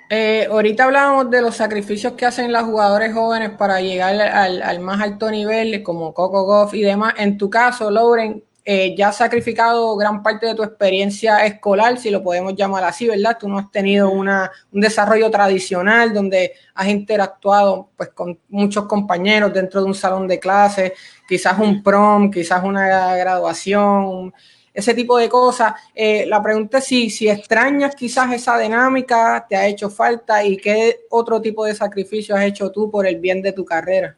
Eh, 0.09 0.47
ahorita 0.51 0.83
hablábamos 0.83 1.31
de 1.31 1.41
los 1.41 1.55
sacrificios 1.55 2.13
que 2.13 2.25
hacen 2.25 2.51
los 2.51 2.63
jugadores 2.63 3.13
jóvenes 3.13 3.51
para 3.51 3.81
llegar 3.81 4.21
al, 4.21 4.79
más 4.79 5.01
alto 5.01 5.31
nivel, 5.31 5.81
como 5.81 6.13
Coco 6.13 6.43
Goff 6.43 6.73
y 6.75 6.81
demás. 6.81 7.15
En 7.17 7.37
tu 7.37 7.49
caso, 7.49 7.89
Lauren, 7.89 8.43
eh, 8.67 8.95
ya 8.95 9.09
has 9.09 9.17
sacrificado 9.17 9.95
gran 9.95 10.21
parte 10.23 10.45
de 10.47 10.55
tu 10.55 10.63
experiencia 10.63 11.45
escolar, 11.45 11.97
si 11.97 12.09
lo 12.11 12.23
podemos 12.23 12.55
llamar 12.55 12.83
así, 12.83 13.07
¿verdad? 13.07 13.37
Tú 13.39 13.47
no 13.47 13.59
has 13.59 13.71
tenido 13.71 14.09
una, 14.09 14.51
un 14.71 14.81
desarrollo 14.81 15.29
tradicional 15.31 16.13
donde 16.13 16.53
has 16.75 16.87
interactuado 16.87 17.89
pues, 17.95 18.09
con 18.09 18.39
muchos 18.49 18.85
compañeros 18.85 19.53
dentro 19.53 19.81
de 19.81 19.87
un 19.87 19.95
salón 19.95 20.27
de 20.27 20.39
clases, 20.39 20.93
quizás 21.27 21.57
un 21.59 21.81
prom, 21.83 22.31
quizás 22.31 22.63
una 22.63 23.15
graduación, 23.15 24.33
ese 24.75 24.93
tipo 24.93 25.17
de 25.17 25.29
cosas. 25.29 25.73
Eh, 25.95 26.25
la 26.27 26.43
pregunta 26.43 26.77
es 26.79 26.85
si, 26.85 27.09
si 27.09 27.29
extrañas 27.29 27.95
quizás 27.95 28.31
esa 28.33 28.59
dinámica, 28.59 29.45
te 29.49 29.55
ha 29.55 29.67
hecho 29.67 29.89
falta 29.89 30.43
y 30.43 30.57
qué 30.57 31.05
otro 31.09 31.41
tipo 31.41 31.65
de 31.65 31.73
sacrificio 31.73 32.35
has 32.35 32.43
hecho 32.43 32.69
tú 32.71 32.91
por 32.91 33.07
el 33.07 33.19
bien 33.19 33.41
de 33.41 33.53
tu 33.53 33.65
carrera. 33.65 34.17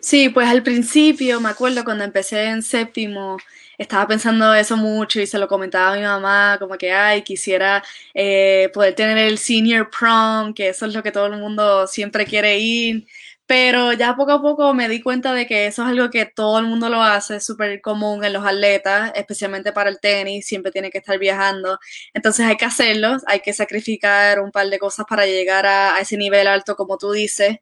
Sí, 0.00 0.28
pues 0.28 0.48
al 0.48 0.62
principio, 0.62 1.40
me 1.40 1.48
acuerdo 1.48 1.84
cuando 1.84 2.04
empecé 2.04 2.44
en 2.44 2.62
séptimo, 2.62 3.36
estaba 3.78 4.06
pensando 4.06 4.54
eso 4.54 4.76
mucho 4.76 5.20
y 5.20 5.26
se 5.26 5.38
lo 5.38 5.48
comentaba 5.48 5.92
a 5.92 5.96
mi 5.96 6.02
mamá, 6.02 6.56
como 6.60 6.76
que, 6.76 6.92
ay, 6.92 7.22
quisiera 7.22 7.82
eh, 8.14 8.70
poder 8.72 8.94
tener 8.94 9.18
el 9.18 9.38
senior 9.38 9.90
prom, 9.90 10.54
que 10.54 10.68
eso 10.68 10.86
es 10.86 10.94
lo 10.94 11.02
que 11.02 11.10
todo 11.10 11.26
el 11.26 11.38
mundo 11.38 11.86
siempre 11.86 12.26
quiere 12.26 12.58
ir. 12.58 13.06
Pero 13.46 13.92
ya 13.92 14.14
poco 14.16 14.32
a 14.32 14.40
poco 14.42 14.72
me 14.72 14.88
di 14.88 15.02
cuenta 15.02 15.34
de 15.34 15.46
que 15.46 15.66
eso 15.66 15.82
es 15.82 15.88
algo 15.88 16.10
que 16.10 16.26
todo 16.26 16.58
el 16.58 16.66
mundo 16.66 16.88
lo 16.88 17.02
hace, 17.02 17.36
es 17.36 17.44
súper 17.44 17.80
común 17.80 18.24
en 18.24 18.32
los 18.32 18.46
atletas, 18.46 19.12
especialmente 19.14 19.72
para 19.72 19.90
el 19.90 20.00
tenis, 20.00 20.46
siempre 20.46 20.72
tiene 20.72 20.90
que 20.90 20.98
estar 20.98 21.18
viajando. 21.18 21.78
Entonces 22.14 22.46
hay 22.46 22.56
que 22.56 22.64
hacerlo, 22.64 23.16
hay 23.26 23.40
que 23.40 23.52
sacrificar 23.52 24.40
un 24.40 24.52
par 24.52 24.68
de 24.68 24.78
cosas 24.78 25.06
para 25.08 25.26
llegar 25.26 25.66
a, 25.66 25.98
ese 26.00 26.16
nivel 26.16 26.46
alto, 26.46 26.76
como 26.76 26.96
tú 26.98 27.12
dices. 27.12 27.58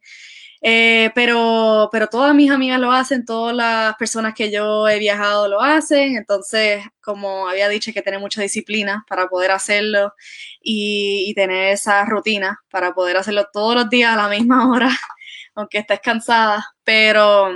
Eh, 0.63 1.11
pero, 1.15 1.89
pero 1.91 2.07
todas 2.09 2.35
mis 2.35 2.51
amigas 2.51 2.79
lo 2.81 2.93
hacen, 2.93 3.25
todas 3.25 3.57
las 3.57 3.97
personas 3.97 4.35
que 4.35 4.51
yo 4.51 4.89
he 4.89 4.99
viajado 4.99 5.49
lo 5.49 5.63
hacen, 5.63 6.17
entonces, 6.17 6.85
como 7.01 7.49
había 7.49 7.69
dicho, 7.71 7.91
hay 7.91 7.95
que 7.95 8.03
tener 8.03 8.21
mucha 8.21 8.43
disciplina 8.43 9.05
para 9.09 9.29
poder 9.29 9.53
hacerlo 9.53 10.13
y, 10.61 11.25
y 11.29 11.35
tener 11.35 11.69
esa 11.73 12.05
rutina 12.05 12.61
para 12.71 12.93
poder 12.95 13.17
hacerlo 13.17 13.47
todos 13.53 13.75
los 13.75 13.91
días 13.91 14.13
a 14.13 14.17
la 14.17 14.29
misma 14.29 14.71
hora 14.71 14.91
aunque 15.55 15.79
estés 15.79 16.01
cansada, 16.01 16.65
pero 16.85 17.51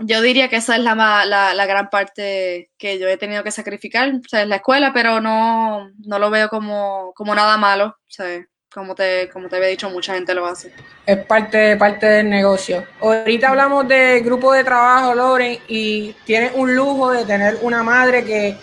yo 0.00 0.22
diría 0.22 0.48
que 0.48 0.56
esa 0.56 0.76
es 0.76 0.82
la, 0.82 0.94
la, 1.26 1.66
gran 1.66 1.90
parte 1.90 2.70
que 2.78 2.98
yo 2.98 3.08
he 3.08 3.16
tenido 3.16 3.44
que 3.44 3.50
sacrificar, 3.50 4.08
o 4.08 4.28
sea, 4.28 4.42
en 4.42 4.48
la 4.48 4.56
escuela, 4.56 4.92
pero 4.92 5.20
no, 5.20 5.90
no 5.98 6.18
lo 6.18 6.30
veo 6.30 6.48
como, 6.48 7.12
como 7.14 7.34
nada 7.34 7.56
malo, 7.58 7.96
sea, 8.08 8.44
como 8.72 8.94
te, 8.94 9.28
como 9.30 9.48
te 9.48 9.56
había 9.56 9.68
dicho, 9.68 9.90
mucha 9.90 10.14
gente 10.14 10.34
lo 10.34 10.46
hace. 10.46 10.72
Es 11.04 11.18
parte, 11.26 11.76
parte 11.76 12.06
del 12.06 12.30
negocio. 12.30 12.86
Ahorita 13.00 13.50
hablamos 13.50 13.86
de 13.86 14.20
grupo 14.20 14.52
de 14.52 14.64
trabajo, 14.64 15.14
Loren, 15.14 15.58
y 15.68 16.12
tienes 16.24 16.52
un 16.54 16.74
lujo 16.74 17.12
de 17.12 17.26
tener 17.26 17.58
una 17.60 17.82
madre 17.82 18.24
que, 18.24 18.56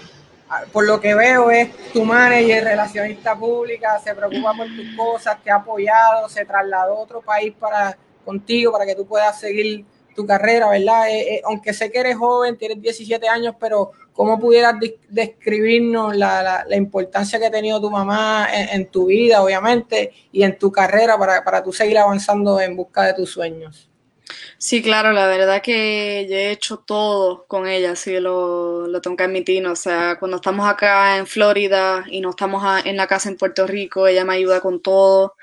por 0.71 0.85
lo 0.85 0.99
que 0.99 1.13
veo, 1.13 1.51
es 1.51 1.69
tu 1.93 2.03
manager, 2.03 2.63
relacionista 2.63 3.35
pública, 3.35 3.99
se 3.99 4.15
preocupa 4.15 4.53
por 4.53 4.65
tus 4.67 4.95
cosas, 4.97 5.37
te 5.43 5.51
ha 5.51 5.57
apoyado, 5.57 6.27
se 6.27 6.43
trasladó 6.43 6.97
a 6.97 7.01
otro 7.01 7.21
país 7.21 7.53
para 7.59 7.95
contigo 8.29 8.71
para 8.71 8.85
que 8.85 8.93
tú 8.93 9.07
puedas 9.07 9.39
seguir 9.39 9.85
tu 10.15 10.23
carrera, 10.25 10.69
¿verdad? 10.69 11.09
Eh, 11.09 11.35
eh, 11.35 11.41
aunque 11.45 11.73
sé 11.73 11.91
que 11.91 11.99
eres 11.99 12.15
joven, 12.15 12.57
tienes 12.57 12.79
17 12.79 13.27
años, 13.27 13.55
pero 13.59 13.91
¿cómo 14.13 14.39
pudieras 14.39 14.75
describirnos 15.07 16.15
la, 16.15 16.65
importancia 16.75 17.39
que 17.39 17.47
ha 17.47 17.51
tenido 17.51 17.81
tu 17.81 17.89
mamá 17.89 18.47
en, 18.51 18.85
tu 18.91 19.07
vida, 19.07 19.41
obviamente, 19.41 20.13
y 20.31 20.43
en 20.43 20.59
tu 20.59 20.71
carrera 20.71 21.17
para, 21.17 21.43
para 21.43 21.63
tú 21.63 21.71
seguir 21.73 21.97
avanzando 21.97 22.59
en 22.61 22.75
busca 22.75 23.03
de 23.03 23.13
tus 23.13 23.31
sueños? 23.31 23.89
Sí, 24.57 24.81
claro, 24.81 25.11
la 25.13 25.25
verdad 25.25 25.61
que 25.61 26.27
yo 26.29 26.35
he 26.35 26.51
hecho 26.51 26.77
todo 26.77 27.45
con 27.47 27.67
ella, 27.67 27.95
sí, 27.95 28.19
lo, 28.19 28.87
lo 28.87 29.01
tengo 29.01 29.15
que 29.17 29.23
admitir. 29.23 29.65
O 29.65 29.75
sea, 29.75 30.17
cuando 30.19 30.37
estamos 30.37 30.67
acá 30.67 31.17
en 31.17 31.25
Florida 31.25 32.03
y 32.09 32.21
no 32.21 32.31
estamos 32.31 32.63
en 32.85 32.97
la 32.97 33.07
casa 33.07 33.29
en 33.29 33.37
Puerto 33.37 33.65
Rico, 33.65 34.05
ella 34.05 34.25
me 34.25 34.33
ayuda 34.35 34.59
con 34.61 34.81
todo. 34.81 35.35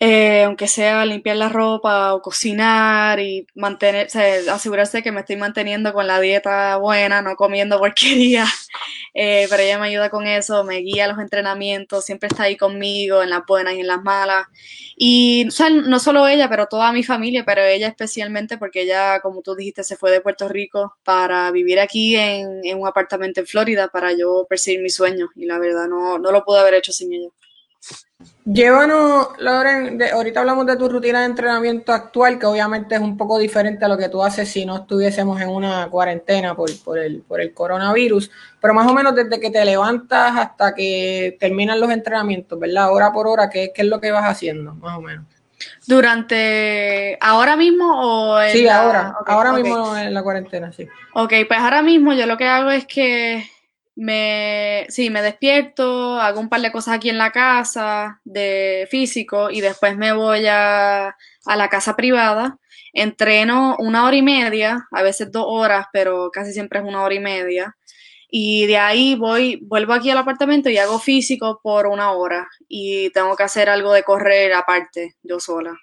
Eh, 0.00 0.44
aunque 0.44 0.68
sea 0.68 1.04
limpiar 1.04 1.36
la 1.36 1.48
ropa 1.48 2.14
o 2.14 2.22
cocinar 2.22 3.18
y 3.18 3.46
mantener, 3.56 4.08
asegurarse 4.50 5.02
que 5.02 5.10
me 5.10 5.20
estoy 5.20 5.36
manteniendo 5.36 5.92
con 5.92 6.06
la 6.06 6.20
dieta 6.20 6.76
buena, 6.76 7.20
no 7.22 7.34
comiendo 7.36 7.78
porquería. 7.80 8.46
Eh, 9.14 9.46
pero 9.50 9.62
ella 9.62 9.78
me 9.78 9.88
ayuda 9.88 10.10
con 10.10 10.26
eso, 10.26 10.64
me 10.64 10.76
guía 10.78 11.06
a 11.06 11.08
los 11.08 11.18
entrenamientos, 11.18 12.04
siempre 12.04 12.28
está 12.28 12.44
ahí 12.44 12.56
conmigo 12.56 13.22
en 13.22 13.30
las 13.30 13.42
buenas 13.46 13.74
y 13.74 13.80
en 13.80 13.86
las 13.88 14.02
malas. 14.02 14.46
Y 14.96 15.48
no 15.86 15.98
solo 16.00 16.26
ella, 16.28 16.48
pero 16.48 16.66
toda 16.66 16.92
mi 16.92 17.02
familia, 17.02 17.44
pero 17.44 17.62
ella 17.64 17.88
especialmente 17.88 18.58
porque 18.58 18.82
ella, 18.82 19.20
como 19.20 19.42
tú 19.42 19.54
dijiste, 19.54 19.84
se 19.84 19.96
fue 19.96 20.10
de 20.10 20.20
Puerto 20.20 20.48
Rico 20.48 20.96
para 21.04 21.50
vivir 21.50 21.80
aquí 21.80 22.16
en, 22.16 22.60
en 22.64 22.78
un 22.80 22.86
apartamento 22.86 23.40
en 23.40 23.46
Florida 23.46 23.88
para 23.88 24.12
yo 24.12 24.46
perseguir 24.48 24.80
mis 24.82 24.94
sueños. 24.94 25.30
Y 25.36 25.46
la 25.46 25.58
verdad 25.58 25.88
no, 25.88 26.18
no 26.18 26.32
lo 26.32 26.44
pude 26.44 26.60
haber 26.60 26.74
hecho 26.74 26.92
sin 26.92 27.12
ella. 27.12 27.28
Llévanos, 28.44 29.28
Loren, 29.38 30.02
ahorita 30.02 30.40
hablamos 30.40 30.66
de 30.66 30.76
tu 30.76 30.88
rutina 30.88 31.20
de 31.20 31.26
entrenamiento 31.26 31.92
actual, 31.92 32.38
que 32.38 32.46
obviamente 32.46 32.94
es 32.94 33.00
un 33.00 33.16
poco 33.16 33.38
diferente 33.38 33.84
a 33.84 33.88
lo 33.88 33.98
que 33.98 34.08
tú 34.08 34.22
haces 34.22 34.48
si 34.48 34.64
no 34.64 34.76
estuviésemos 34.78 35.40
en 35.40 35.50
una 35.50 35.88
cuarentena 35.88 36.56
por, 36.56 36.70
el, 36.98 37.22
por 37.28 37.40
el 37.40 37.52
coronavirus, 37.52 38.30
pero 38.60 38.72
más 38.72 38.90
o 38.90 38.94
menos 38.94 39.14
desde 39.14 39.38
que 39.38 39.50
te 39.50 39.64
levantas 39.64 40.36
hasta 40.36 40.74
que 40.74 41.36
terminan 41.38 41.78
los 41.78 41.90
entrenamientos, 41.90 42.58
¿verdad? 42.58 42.90
Hora 42.92 43.12
por 43.12 43.28
hora, 43.28 43.50
¿qué, 43.50 43.70
es 43.74 43.86
lo 43.86 44.00
que 44.00 44.10
vas 44.10 44.24
haciendo, 44.24 44.74
más 44.74 44.96
o 44.96 45.02
menos? 45.02 45.26
¿Durante 45.86 47.18
ahora 47.20 47.54
mismo 47.54 48.32
o 48.32 48.40
en 48.40 48.52
Sí, 48.52 48.66
ahora, 48.66 49.14
ahora 49.26 49.52
mismo 49.52 49.96
en 49.96 50.14
la 50.14 50.22
cuarentena, 50.22 50.72
sí. 50.72 50.88
Ok, 51.12 51.34
pues 51.46 51.60
ahora 51.60 51.82
mismo 51.82 52.14
yo 52.14 52.26
lo 52.26 52.38
que 52.38 52.46
hago 52.46 52.70
es 52.70 52.86
que 52.86 53.44
me, 53.98 54.86
sí, 54.90 55.10
me 55.10 55.22
despierto, 55.22 56.20
hago 56.20 56.38
un 56.38 56.48
par 56.48 56.60
de 56.60 56.70
cosas 56.70 56.94
aquí 56.94 57.10
en 57.10 57.18
la 57.18 57.32
casa 57.32 58.20
de 58.24 58.86
físico 58.88 59.50
y 59.50 59.60
después 59.60 59.96
me 59.96 60.12
voy 60.12 60.46
a, 60.46 61.08
a 61.08 61.56
la 61.56 61.68
casa 61.68 61.96
privada. 61.96 62.58
Entreno 62.92 63.76
una 63.80 64.04
hora 64.06 64.16
y 64.16 64.22
media, 64.22 64.86
a 64.92 65.02
veces 65.02 65.32
dos 65.32 65.44
horas, 65.48 65.86
pero 65.92 66.30
casi 66.32 66.52
siempre 66.52 66.78
es 66.78 66.84
una 66.84 67.02
hora 67.02 67.14
y 67.14 67.20
media. 67.20 67.76
Y 68.30 68.66
de 68.66 68.78
ahí 68.78 69.16
voy, 69.16 69.58
vuelvo 69.62 69.94
aquí 69.94 70.10
al 70.10 70.18
apartamento 70.18 70.70
y 70.70 70.78
hago 70.78 71.00
físico 71.00 71.60
por 71.62 71.88
una 71.88 72.12
hora. 72.12 72.48
Y 72.68 73.10
tengo 73.10 73.34
que 73.36 73.42
hacer 73.42 73.68
algo 73.68 73.92
de 73.92 74.04
correr 74.04 74.52
aparte, 74.54 75.16
yo 75.24 75.40
sola. 75.40 75.76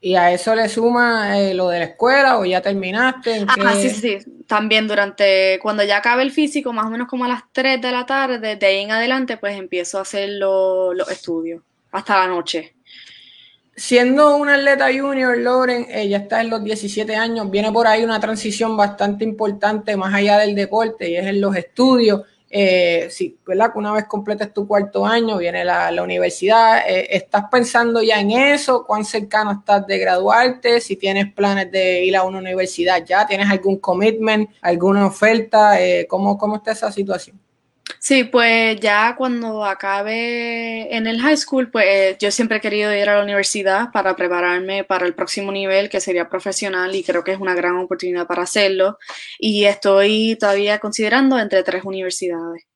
¿Y 0.00 0.14
a 0.14 0.32
eso 0.32 0.54
le 0.54 0.68
suma 0.68 1.38
eh, 1.40 1.54
lo 1.54 1.68
de 1.68 1.78
la 1.78 1.84
escuela 1.86 2.38
o 2.38 2.44
ya 2.44 2.60
terminaste? 2.60 3.46
Ah, 3.48 3.74
sí, 3.74 3.90
sí, 3.90 4.18
también 4.46 4.86
durante, 4.86 5.58
cuando 5.60 5.82
ya 5.82 5.96
acabe 5.96 6.22
el 6.22 6.30
físico, 6.30 6.72
más 6.72 6.86
o 6.86 6.90
menos 6.90 7.08
como 7.08 7.24
a 7.24 7.28
las 7.28 7.42
3 7.52 7.80
de 7.80 7.92
la 7.92 8.06
tarde, 8.06 8.56
de 8.56 8.66
ahí 8.66 8.82
en 8.82 8.92
adelante, 8.92 9.36
pues 9.36 9.58
empiezo 9.58 9.98
a 9.98 10.02
hacer 10.02 10.28
los 10.30 11.10
estudios 11.10 11.62
hasta 11.90 12.18
la 12.20 12.26
noche. 12.28 12.74
Siendo 13.74 14.36
un 14.36 14.48
atleta 14.48 14.86
junior, 14.86 15.36
Loren, 15.36 15.86
eh, 15.90 16.08
ya 16.08 16.18
está 16.18 16.40
en 16.40 16.48
los 16.50 16.64
17 16.64 17.14
años, 17.14 17.50
viene 17.50 17.70
por 17.70 17.86
ahí 17.86 18.04
una 18.04 18.20
transición 18.20 18.76
bastante 18.76 19.24
importante 19.24 19.96
más 19.96 20.14
allá 20.14 20.38
del 20.38 20.54
deporte 20.54 21.10
y 21.10 21.16
es 21.16 21.26
en 21.26 21.40
los 21.40 21.54
estudios. 21.56 22.22
Eh, 22.48 23.08
sí, 23.10 23.38
¿verdad? 23.44 23.72
Que 23.72 23.78
una 23.78 23.92
vez 23.92 24.04
completes 24.06 24.52
tu 24.52 24.66
cuarto 24.66 25.04
año, 25.04 25.38
viene 25.38 25.64
la, 25.64 26.02
universidad, 26.02 26.88
eh, 26.88 27.08
¿estás 27.10 27.44
pensando 27.50 28.02
ya 28.02 28.20
en 28.20 28.30
eso? 28.30 28.84
¿Cuán 28.86 29.04
cercano 29.04 29.52
estás 29.52 29.86
de 29.86 29.98
graduarte? 29.98 30.80
Si 30.80 30.96
tienes 30.96 31.32
planes 31.32 31.70
de 31.72 32.04
ir 32.04 32.16
a 32.16 32.22
una 32.22 32.38
universidad 32.38 33.04
ya, 33.04 33.26
¿tienes 33.26 33.50
algún 33.50 33.78
commitment, 33.78 34.50
alguna 34.60 35.06
oferta? 35.06 35.80
Eh, 35.80 36.06
¿cómo, 36.08 36.38
¿Cómo 36.38 36.56
está 36.56 36.72
esa 36.72 36.92
situación? 36.92 37.45
Sí, 38.06 38.22
pues 38.22 38.78
ya 38.78 39.16
cuando 39.16 39.64
acabe 39.64 40.96
en 40.96 41.08
el 41.08 41.20
high 41.20 41.36
school, 41.36 41.72
pues 41.72 42.16
yo 42.18 42.30
siempre 42.30 42.58
he 42.58 42.60
querido 42.60 42.94
ir 42.94 43.08
a 43.10 43.16
la 43.16 43.24
universidad 43.24 43.90
para 43.92 44.14
prepararme 44.14 44.84
para 44.84 45.06
el 45.06 45.14
próximo 45.16 45.50
nivel, 45.50 45.90
que 45.90 46.00
sería 46.00 46.28
profesional, 46.28 46.94
y 46.94 47.02
creo 47.02 47.24
que 47.24 47.32
es 47.32 47.40
una 47.40 47.56
gran 47.56 47.76
oportunidad 47.78 48.28
para 48.28 48.44
hacerlo. 48.44 48.96
Y 49.40 49.64
estoy 49.64 50.36
todavía 50.38 50.78
considerando 50.78 51.36
entre 51.36 51.64
tres 51.64 51.82
universidades. 51.82 52.68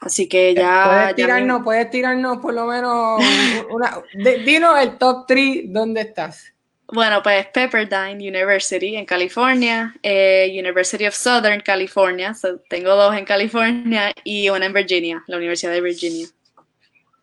Así 0.00 0.26
que 0.30 0.54
ya. 0.54 0.84
Puedes 0.86 1.14
tirarnos, 1.16 1.62
puedes 1.62 1.90
tirarnos 1.90 2.38
por 2.38 2.54
lo 2.54 2.64
menos 2.64 3.22
una. 3.70 4.00
dinos 4.46 4.80
el 4.80 4.96
top 4.96 5.26
3, 5.26 5.64
¿dónde 5.66 6.00
estás? 6.00 6.54
Bueno, 6.90 7.22
pues 7.22 7.46
Pepperdine 7.48 8.14
University 8.14 8.96
en 8.96 9.04
California, 9.04 9.94
eh, 10.02 10.48
University 10.58 11.06
of 11.06 11.14
Southern 11.14 11.60
California, 11.60 12.34
tengo 12.70 12.94
dos 12.96 13.14
en 13.14 13.26
California 13.26 14.12
y 14.24 14.48
una 14.48 14.66
en 14.66 14.72
Virginia, 14.72 15.22
la 15.26 15.36
Universidad 15.36 15.72
de 15.72 15.82
Virginia. 15.82 16.26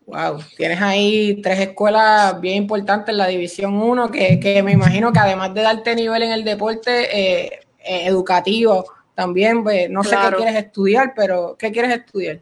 Wow, 0.06 0.38
tienes 0.56 0.80
ahí 0.80 1.40
tres 1.42 1.58
escuelas 1.58 2.40
bien 2.40 2.58
importantes 2.58 3.08
en 3.08 3.18
la 3.18 3.26
División 3.26 3.76
1 3.76 4.12
que, 4.12 4.62
me 4.64 4.70
imagino 4.70 5.12
que 5.12 5.18
además 5.18 5.52
de 5.52 5.62
darte 5.62 5.96
nivel 5.96 6.22
en 6.22 6.30
el 6.30 6.44
deporte 6.44 7.18
eh, 7.18 7.60
eh, 7.80 8.06
educativo, 8.06 8.86
también, 9.16 9.64
pues, 9.64 9.90
no 9.90 10.04
sé 10.04 10.14
qué 10.14 10.36
quieres 10.36 10.54
estudiar, 10.54 11.12
pero 11.16 11.56
¿qué 11.58 11.72
quieres 11.72 11.96
estudiar? 11.96 12.38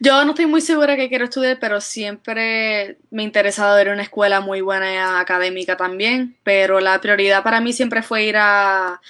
Yo 0.00 0.24
no 0.24 0.30
estoy 0.30 0.46
muy 0.46 0.60
segura 0.60 0.96
que 0.96 1.08
quiero 1.08 1.24
estudiar, 1.24 1.58
pero 1.60 1.80
siempre 1.80 2.98
me 3.10 3.22
ha 3.22 3.26
interesado 3.26 3.80
ir 3.80 3.88
a 3.88 3.92
una 3.92 4.02
escuela 4.02 4.40
muy 4.40 4.60
buena 4.60 5.20
académica 5.20 5.76
también. 5.76 6.36
Pero 6.42 6.80
la 6.80 7.00
prioridad 7.00 7.42
para 7.42 7.60
mí 7.60 7.72
siempre 7.72 8.02
fue 8.02 8.24
ir 8.24 8.36
a, 8.38 9.00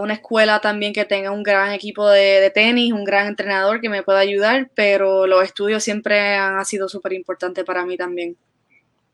una 0.00 0.14
escuela 0.14 0.60
también 0.60 0.92
que 0.92 1.04
tenga 1.04 1.30
un 1.30 1.42
gran 1.42 1.72
equipo 1.72 2.08
de, 2.08 2.50
tenis, 2.54 2.92
un 2.92 3.04
gran 3.04 3.26
entrenador 3.26 3.80
que 3.80 3.88
me 3.88 4.02
pueda 4.02 4.20
ayudar. 4.20 4.70
Pero 4.74 5.26
los 5.26 5.44
estudios 5.44 5.82
siempre 5.82 6.36
han 6.36 6.64
sido 6.64 6.88
súper 6.88 7.12
importantes 7.12 7.64
para 7.64 7.84
mí 7.84 7.96
también. 7.96 8.36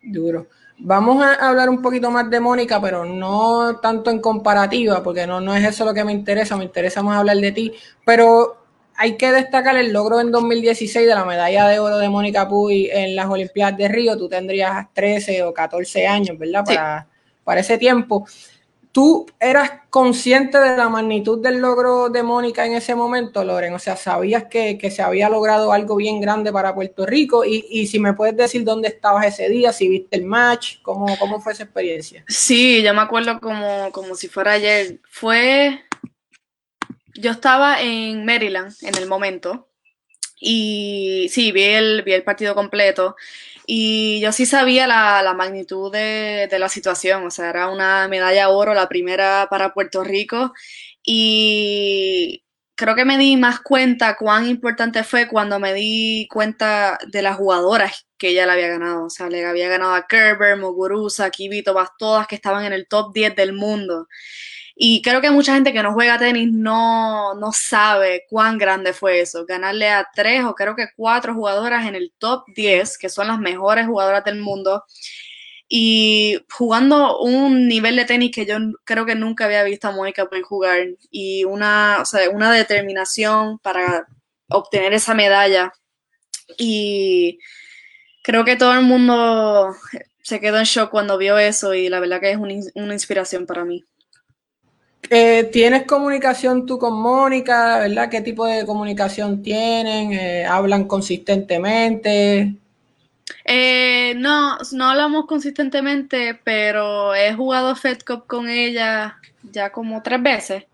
Duro. 0.02 0.46
Vamos 0.80 1.24
a 1.24 1.34
hablar 1.34 1.68
un 1.68 1.82
poquito 1.82 2.08
más 2.08 2.30
de 2.30 2.38
Mónica, 2.38 2.80
pero 2.80 3.04
no 3.04 3.80
tanto 3.80 4.10
en 4.10 4.20
comparativa, 4.20 5.02
porque 5.02 5.26
no, 5.26 5.40
no 5.40 5.56
es 5.56 5.64
eso 5.64 5.84
lo 5.84 5.92
que 5.92 6.04
me 6.04 6.12
interesa, 6.12 6.56
me 6.56 6.64
interesa 6.64 7.02
más 7.02 7.18
hablar 7.18 7.36
de 7.38 7.50
ti. 7.50 7.72
Pero 8.04 8.67
hay 9.00 9.16
que 9.16 9.30
destacar 9.30 9.76
el 9.76 9.92
logro 9.92 10.20
en 10.20 10.32
2016 10.32 11.06
de 11.06 11.14
la 11.14 11.24
medalla 11.24 11.68
de 11.68 11.78
oro 11.78 11.98
de 11.98 12.08
Mónica 12.08 12.48
Puy 12.48 12.90
en 12.92 13.14
las 13.14 13.26
Olimpiadas 13.26 13.78
de 13.78 13.86
Río. 13.86 14.18
Tú 14.18 14.28
tendrías 14.28 14.88
13 14.92 15.44
o 15.44 15.54
14 15.54 16.08
años, 16.08 16.36
¿verdad? 16.36 16.64
Para, 16.64 17.06
para 17.44 17.60
ese 17.60 17.78
tiempo. 17.78 18.26
¿Tú 18.90 19.24
eras 19.38 19.70
consciente 19.90 20.58
de 20.58 20.76
la 20.76 20.88
magnitud 20.88 21.40
del 21.40 21.58
logro 21.58 22.08
de 22.08 22.24
Mónica 22.24 22.66
en 22.66 22.72
ese 22.72 22.96
momento, 22.96 23.44
Loren? 23.44 23.72
O 23.72 23.78
sea, 23.78 23.94
¿sabías 23.94 24.46
que, 24.46 24.90
se 24.90 25.00
había 25.00 25.28
logrado 25.28 25.70
algo 25.70 25.94
bien 25.94 26.20
grande 26.20 26.52
para 26.52 26.74
Puerto 26.74 27.06
Rico? 27.06 27.44
Y, 27.44 27.86
si 27.86 28.00
me 28.00 28.14
puedes 28.14 28.36
decir 28.36 28.64
dónde 28.64 28.88
estabas 28.88 29.26
ese 29.26 29.48
día, 29.48 29.72
si 29.72 29.88
viste 29.88 30.16
el 30.16 30.24
match, 30.24 30.82
¿cómo, 30.82 31.06
cómo 31.20 31.40
fue 31.40 31.52
esa 31.52 31.62
experiencia? 31.62 32.24
Sí, 32.26 32.82
yo 32.82 32.92
me 32.92 33.02
acuerdo 33.02 33.38
como, 33.38 33.92
como 33.92 34.16
si 34.16 34.26
fuera 34.26 34.54
ayer. 34.54 34.98
Fue 35.08 35.84
yo 37.14 37.30
estaba 37.30 37.80
en 37.80 38.24
Maryland 38.24 38.74
en 38.82 38.96
el 38.96 39.06
momento 39.06 39.68
y 40.40 41.28
sí, 41.30 41.52
vi 41.52 41.64
el, 41.64 42.02
vi 42.02 42.12
el 42.12 42.22
partido 42.22 42.54
completo 42.54 43.16
y 43.66 44.20
yo 44.20 44.32
sí 44.32 44.46
sabía 44.46 44.86
la, 44.86 45.34
magnitud 45.36 45.92
de, 45.92 46.48
la 46.58 46.68
situación, 46.68 47.26
o 47.26 47.30
sea, 47.30 47.50
era 47.50 47.68
una 47.68 48.08
medalla 48.08 48.48
oro, 48.48 48.72
la 48.74 48.88
primera 48.88 49.48
para 49.50 49.74
Puerto 49.74 50.04
Rico 50.04 50.54
y 51.02 52.44
creo 52.74 52.94
que 52.94 53.04
me 53.04 53.18
di 53.18 53.36
más 53.36 53.60
cuenta 53.60 54.16
cuán 54.16 54.46
importante 54.46 55.02
fue 55.04 55.28
cuando 55.28 55.58
me 55.58 55.74
di 55.74 56.28
cuenta 56.30 56.98
de 57.08 57.22
las 57.22 57.36
jugadoras 57.36 58.06
que 58.16 58.28
ella 58.28 58.46
le 58.46 58.52
había 58.52 58.68
ganado. 58.68 59.06
O 59.06 59.10
sea, 59.10 59.28
le 59.28 59.44
había 59.44 59.68
ganado 59.68 59.94
a 59.94 60.06
Kerber, 60.06 60.56
Muguruza, 60.56 61.30
Kibito, 61.30 61.74
todas 61.98 62.26
que 62.26 62.36
estaban 62.36 62.64
en 62.64 62.72
el 62.72 62.86
top 62.86 63.12
10 63.12 63.34
del 63.36 63.52
mundo. 63.52 64.06
Y 64.80 65.02
creo 65.02 65.20
que 65.20 65.30
mucha 65.32 65.54
gente 65.54 65.72
que 65.72 65.82
no 65.82 65.92
juega 65.92 66.18
tenis 66.18 66.52
no, 66.52 67.34
no 67.34 67.50
sabe 67.50 68.26
cuán 68.30 68.58
grande 68.58 68.92
fue 68.92 69.20
eso. 69.20 69.44
Ganarle 69.44 69.88
a 69.90 70.08
tres 70.14 70.44
o 70.44 70.54
creo 70.54 70.76
que 70.76 70.86
cuatro 70.96 71.34
jugadoras 71.34 71.84
en 71.88 71.96
el 71.96 72.12
top 72.16 72.44
10, 72.54 72.96
que 72.96 73.08
son 73.08 73.26
las 73.26 73.40
mejores 73.40 73.86
jugadoras 73.86 74.24
del 74.24 74.40
mundo, 74.40 74.84
y 75.68 76.38
jugando 76.52 77.18
un 77.20 77.66
nivel 77.66 77.96
de 77.96 78.04
tenis 78.04 78.30
que 78.32 78.46
yo 78.46 78.56
creo 78.84 79.04
que 79.04 79.16
nunca 79.16 79.46
había 79.46 79.64
visto 79.64 79.88
a 79.88 79.92
Mónica 79.92 80.26
poder 80.26 80.44
jugar 80.44 80.86
y 81.10 81.44
una, 81.44 81.98
o 82.00 82.04
sea, 82.04 82.30
una 82.30 82.52
determinación 82.52 83.58
para 83.58 84.06
obtener 84.48 84.94
esa 84.94 85.14
medalla. 85.14 85.72
Y 86.58 87.40
creo 88.22 88.44
que 88.44 88.56
todo 88.56 88.74
el 88.74 88.82
mundo 88.82 89.74
se 90.22 90.40
quedó 90.40 90.58
en 90.58 90.64
shock 90.64 90.90
cuando 90.90 91.18
vio 91.18 91.38
eso 91.38 91.74
y 91.74 91.88
la 91.88 92.00
verdad 92.00 92.20
que 92.20 92.30
es 92.30 92.38
una 92.38 92.94
inspiración 92.94 93.46
para 93.46 93.64
mí. 93.64 93.84
Eh, 95.10 95.44
¿Tienes 95.52 95.84
comunicación 95.84 96.66
tú 96.66 96.78
con 96.78 97.00
Mónica, 97.00 97.78
verdad? 97.78 98.10
¿Qué 98.10 98.20
tipo 98.20 98.46
de 98.46 98.66
comunicación 98.66 99.42
tienen? 99.42 100.12
Eh, 100.12 100.44
¿Hablan 100.44 100.84
consistentemente? 100.84 102.54
Eh, 103.44 104.14
no, 104.16 104.58
no 104.72 104.90
hablamos 104.90 105.26
consistentemente, 105.26 106.38
pero 106.44 107.14
he 107.14 107.32
jugado 107.34 107.74
Fed 107.74 107.98
Cup 108.06 108.26
con 108.26 108.48
ella 108.48 109.18
ya 109.42 109.70
como 109.70 110.02
tres 110.02 110.22
veces. 110.22 110.64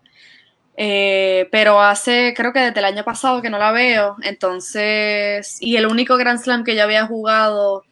pero 0.75 1.79
hace, 1.81 2.33
creo 2.35 2.51
que 2.51 2.59
desde 2.59 2.79
el 2.79 2.85
año 2.85 3.03
pasado 3.05 3.41
que 3.41 3.49
no 3.49 3.57
la 3.57 3.71
veo. 3.71 4.17
Entonces, 4.23 5.57
y 5.61 5.77
el 5.77 5.85
único 5.85 6.17
Grand 6.17 6.39
Slam 6.39 6.63
que 6.65 6.75
yo 6.75 6.83
había 6.83 7.05
jugado 7.05 7.85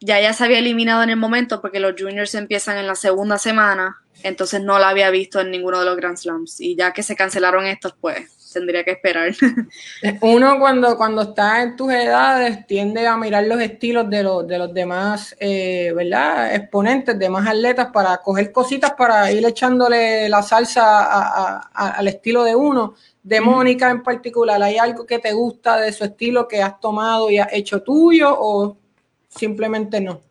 ya 0.00 0.20
ya 0.20 0.32
se 0.32 0.44
había 0.44 0.58
eliminado 0.58 1.02
en 1.02 1.10
el 1.10 1.16
momento 1.16 1.60
porque 1.60 1.80
los 1.80 1.94
juniors 1.98 2.34
empiezan 2.34 2.78
en 2.78 2.86
la 2.86 2.94
segunda 2.94 3.38
semana, 3.38 3.98
entonces 4.22 4.62
no 4.62 4.78
la 4.78 4.90
había 4.90 5.10
visto 5.10 5.40
en 5.40 5.50
ninguno 5.50 5.80
de 5.80 5.86
los 5.86 5.96
Grand 5.96 6.16
Slams. 6.16 6.60
Y 6.60 6.76
ya 6.76 6.92
que 6.92 7.02
se 7.02 7.16
cancelaron 7.16 7.66
estos, 7.66 7.94
pues 8.00 8.40
tendría 8.52 8.84
que 8.84 8.92
esperar. 8.92 9.32
Uno 10.20 10.58
cuando, 10.58 10.96
cuando 10.96 11.22
está 11.22 11.62
en 11.62 11.76
tus 11.76 11.92
edades 11.92 12.66
tiende 12.66 13.06
a 13.06 13.16
mirar 13.16 13.44
los 13.44 13.60
estilos 13.60 14.08
de, 14.10 14.22
los, 14.22 14.46
de 14.46 14.58
los 14.58 14.72
demás, 14.74 15.36
eh, 15.38 15.92
¿verdad? 15.94 16.54
Exponentes, 16.54 17.18
demás 17.18 17.46
atletas 17.48 17.88
para 17.92 18.18
coger 18.18 18.52
cositas 18.52 18.92
para 18.92 19.30
ir 19.32 19.44
echándole 19.46 20.28
la 20.28 20.42
salsa 20.42 21.60
al 21.72 22.08
estilo 22.08 22.44
de 22.44 22.54
uno. 22.54 22.94
De 23.22 23.40
Mónica 23.40 23.90
en 23.90 24.02
particular, 24.02 24.62
¿hay 24.62 24.78
algo 24.78 25.04
que 25.06 25.18
te 25.18 25.32
gusta 25.32 25.76
de 25.76 25.92
su 25.92 26.04
estilo 26.04 26.48
que 26.48 26.62
has 26.62 26.80
tomado 26.80 27.30
y 27.30 27.38
has 27.38 27.52
hecho 27.52 27.82
tuyo 27.82 28.34
o 28.36 28.78
simplemente 29.28 30.00
no? 30.00 30.29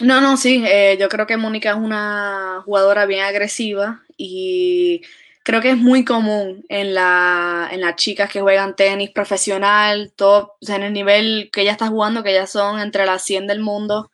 No, 0.00 0.20
no, 0.22 0.36
sí, 0.38 0.64
eh, 0.66 0.96
yo 0.98 1.08
creo 1.10 1.26
que 1.26 1.36
Mónica 1.36 1.70
es 1.70 1.76
una 1.76 2.62
jugadora 2.64 3.04
bien 3.04 3.22
agresiva 3.22 4.02
y 4.16 5.02
creo 5.42 5.60
que 5.60 5.70
es 5.70 5.76
muy 5.76 6.04
común 6.06 6.64
en, 6.70 6.94
la, 6.94 7.68
en 7.70 7.82
las 7.82 7.96
chicas 7.96 8.30
que 8.30 8.40
juegan 8.40 8.74
tenis 8.76 9.10
profesional, 9.10 10.12
top, 10.16 10.52
o 10.60 10.66
sea, 10.66 10.76
en 10.76 10.84
el 10.84 10.92
nivel 10.94 11.50
que 11.52 11.60
ella 11.62 11.72
está 11.72 11.88
jugando, 11.88 12.22
que 12.22 12.32
ya 12.32 12.46
son 12.46 12.80
entre 12.80 13.04
las 13.04 13.22
100 13.24 13.46
del 13.46 13.60
mundo. 13.60 14.10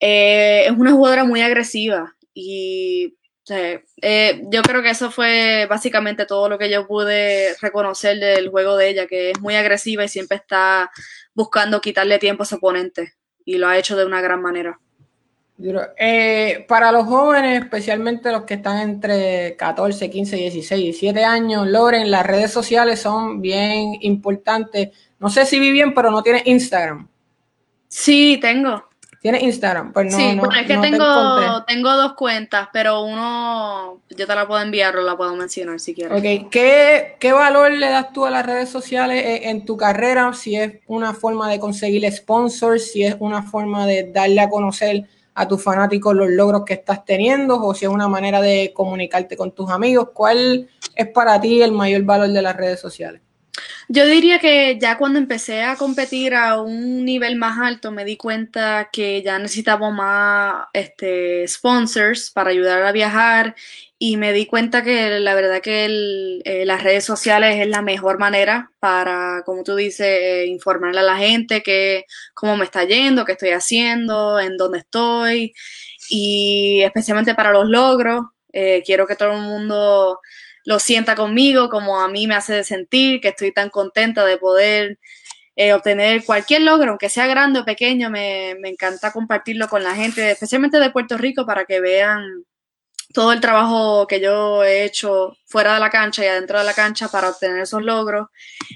Eh, 0.00 0.66
es 0.66 0.72
una 0.72 0.92
jugadora 0.92 1.24
muy 1.24 1.42
agresiva 1.42 2.14
y 2.34 3.16
eh, 3.48 4.42
yo 4.52 4.62
creo 4.62 4.82
que 4.82 4.90
eso 4.90 5.10
fue 5.10 5.66
básicamente 5.68 6.26
todo 6.26 6.48
lo 6.48 6.58
que 6.58 6.70
yo 6.70 6.86
pude 6.86 7.56
reconocer 7.60 8.18
del 8.18 8.48
juego 8.50 8.76
de 8.76 8.90
ella, 8.90 9.06
que 9.08 9.32
es 9.32 9.40
muy 9.40 9.56
agresiva 9.56 10.04
y 10.04 10.08
siempre 10.08 10.36
está 10.36 10.90
buscando 11.34 11.80
quitarle 11.80 12.18
tiempo 12.18 12.44
a 12.44 12.46
su 12.46 12.56
oponente 12.56 13.14
y 13.44 13.58
lo 13.58 13.68
ha 13.68 13.78
hecho 13.78 13.96
de 13.96 14.04
una 14.04 14.20
gran 14.20 14.40
manera. 14.42 14.78
Eh, 15.58 16.66
para 16.68 16.92
los 16.92 17.06
jóvenes, 17.06 17.62
especialmente 17.62 18.30
los 18.30 18.42
que 18.42 18.54
están 18.54 18.78
entre 18.78 19.56
14, 19.56 20.10
15, 20.10 20.36
16, 20.36 20.82
17 20.82 21.24
años, 21.24 21.66
Loren, 21.66 22.10
las 22.10 22.26
redes 22.26 22.52
sociales 22.52 23.00
son 23.00 23.40
bien 23.40 23.96
importantes. 24.02 24.90
No 25.18 25.30
sé 25.30 25.46
si 25.46 25.58
vi 25.58 25.72
bien, 25.72 25.94
pero 25.94 26.10
no 26.10 26.22
tiene 26.22 26.42
Instagram. 26.44 27.08
Sí, 27.88 28.38
tengo. 28.40 28.84
¿Tienes 29.22 29.42
Instagram? 29.42 29.92
Pues 29.92 30.12
no, 30.12 30.18
sí, 30.18 30.36
bueno, 30.38 30.54
es 30.54 30.66
que 30.66 30.76
tengo, 30.76 31.64
tengo 31.66 31.92
dos 31.96 32.12
cuentas, 32.12 32.68
pero 32.72 33.02
uno 33.02 34.02
yo 34.10 34.26
te 34.26 34.34
la 34.34 34.46
puedo 34.46 34.60
enviar 34.62 34.96
o 34.96 35.02
la 35.02 35.16
puedo 35.16 35.34
mencionar 35.34 35.80
si 35.80 35.94
quieres. 35.94 36.16
Ok, 36.16 36.48
¿Qué, 36.50 37.16
¿qué, 37.18 37.32
valor 37.32 37.72
le 37.72 37.88
das 37.88 38.12
tú 38.12 38.24
a 38.24 38.30
las 38.30 38.46
redes 38.46 38.68
sociales 38.68 39.24
en, 39.26 39.48
en 39.48 39.64
tu 39.64 39.76
carrera? 39.76 40.32
Si 40.32 40.54
es 40.54 40.74
una 40.86 41.12
forma 41.12 41.50
de 41.50 41.58
conseguir 41.58 42.08
sponsors, 42.12 42.92
si 42.92 43.02
es 43.02 43.16
una 43.18 43.42
forma 43.42 43.84
de 43.86 44.12
darle 44.12 44.42
a 44.42 44.48
conocer 44.48 45.08
a 45.38 45.46
tus 45.46 45.62
fanáticos 45.62 46.16
los 46.16 46.30
logros 46.30 46.64
que 46.64 46.72
estás 46.74 47.04
teniendo 47.04 47.62
o 47.62 47.74
si 47.74 47.84
es 47.84 47.90
una 47.90 48.08
manera 48.08 48.40
de 48.40 48.72
comunicarte 48.74 49.36
con 49.36 49.52
tus 49.52 49.70
amigos. 49.70 50.08
¿Cuál 50.14 50.68
es 50.94 51.08
para 51.08 51.38
ti 51.38 51.60
el 51.60 51.72
mayor 51.72 52.02
valor 52.02 52.28
de 52.28 52.40
las 52.40 52.56
redes 52.56 52.80
sociales? 52.80 53.20
Yo 53.88 54.06
diría 54.06 54.38
que 54.38 54.78
ya 54.80 54.96
cuando 54.98 55.18
empecé 55.18 55.62
a 55.62 55.76
competir 55.76 56.34
a 56.34 56.60
un 56.60 57.04
nivel 57.04 57.36
más 57.36 57.58
alto 57.58 57.92
me 57.92 58.04
di 58.04 58.16
cuenta 58.16 58.88
que 58.90 59.22
ya 59.22 59.38
necesitaba 59.38 59.90
más 59.90 60.66
este, 60.72 61.46
sponsors 61.46 62.30
para 62.30 62.50
ayudar 62.50 62.82
a 62.82 62.92
viajar 62.92 63.54
y 63.98 64.16
me 64.18 64.32
di 64.32 64.46
cuenta 64.46 64.82
que 64.84 65.20
la 65.20 65.34
verdad 65.34 65.62
que 65.62 66.40
eh, 66.44 66.66
las 66.66 66.82
redes 66.82 67.04
sociales 67.04 67.56
es 67.60 67.68
la 67.68 67.80
mejor 67.82 68.18
manera 68.18 68.70
para, 68.78 69.42
como 69.46 69.62
tú 69.64 69.74
dices, 69.76 70.06
eh, 70.06 70.46
informarle 70.46 71.00
a 71.00 71.02
la 71.02 71.16
gente 71.16 71.62
que 71.62 72.04
cómo 72.34 72.56
me 72.56 72.64
está 72.66 72.84
yendo, 72.84 73.24
qué 73.24 73.32
estoy 73.32 73.50
haciendo, 73.50 74.38
en 74.38 74.56
dónde 74.58 74.80
estoy 74.80 75.54
y 76.10 76.82
especialmente 76.82 77.34
para 77.34 77.52
los 77.52 77.68
logros. 77.68 78.26
Eh, 78.52 78.82
quiero 78.84 79.06
que 79.06 79.16
todo 79.16 79.32
el 79.32 79.40
mundo 79.42 80.20
lo 80.64 80.78
sienta 80.78 81.14
conmigo 81.14 81.68
como 81.70 82.00
a 82.00 82.08
mí 82.08 82.26
me 82.26 82.34
hace 82.34 82.64
sentir, 82.64 83.20
que 83.20 83.28
estoy 83.28 83.52
tan 83.52 83.70
contenta 83.70 84.24
de 84.26 84.38
poder 84.38 84.98
obtener 85.74 86.24
cualquier 86.24 86.62
logro, 86.62 86.90
aunque 86.90 87.08
sea 87.08 87.26
grande 87.26 87.60
o 87.60 87.64
pequeño, 87.64 88.10
me, 88.10 88.56
me 88.60 88.68
encanta 88.68 89.12
compartirlo 89.12 89.68
con 89.68 89.82
la 89.82 89.94
gente, 89.94 90.30
especialmente 90.30 90.78
de 90.78 90.90
Puerto 90.90 91.16
Rico, 91.16 91.46
para 91.46 91.64
que 91.64 91.80
vean 91.80 92.44
todo 93.16 93.32
el 93.32 93.40
trabajo 93.40 94.06
que 94.06 94.20
yo 94.20 94.62
he 94.62 94.84
hecho 94.84 95.38
fuera 95.46 95.72
de 95.72 95.80
la 95.80 95.88
cancha 95.88 96.22
y 96.22 96.28
adentro 96.28 96.58
de 96.58 96.66
la 96.66 96.74
cancha 96.74 97.08
para 97.08 97.30
obtener 97.30 97.60
esos 97.60 97.82
logros. 97.82 98.28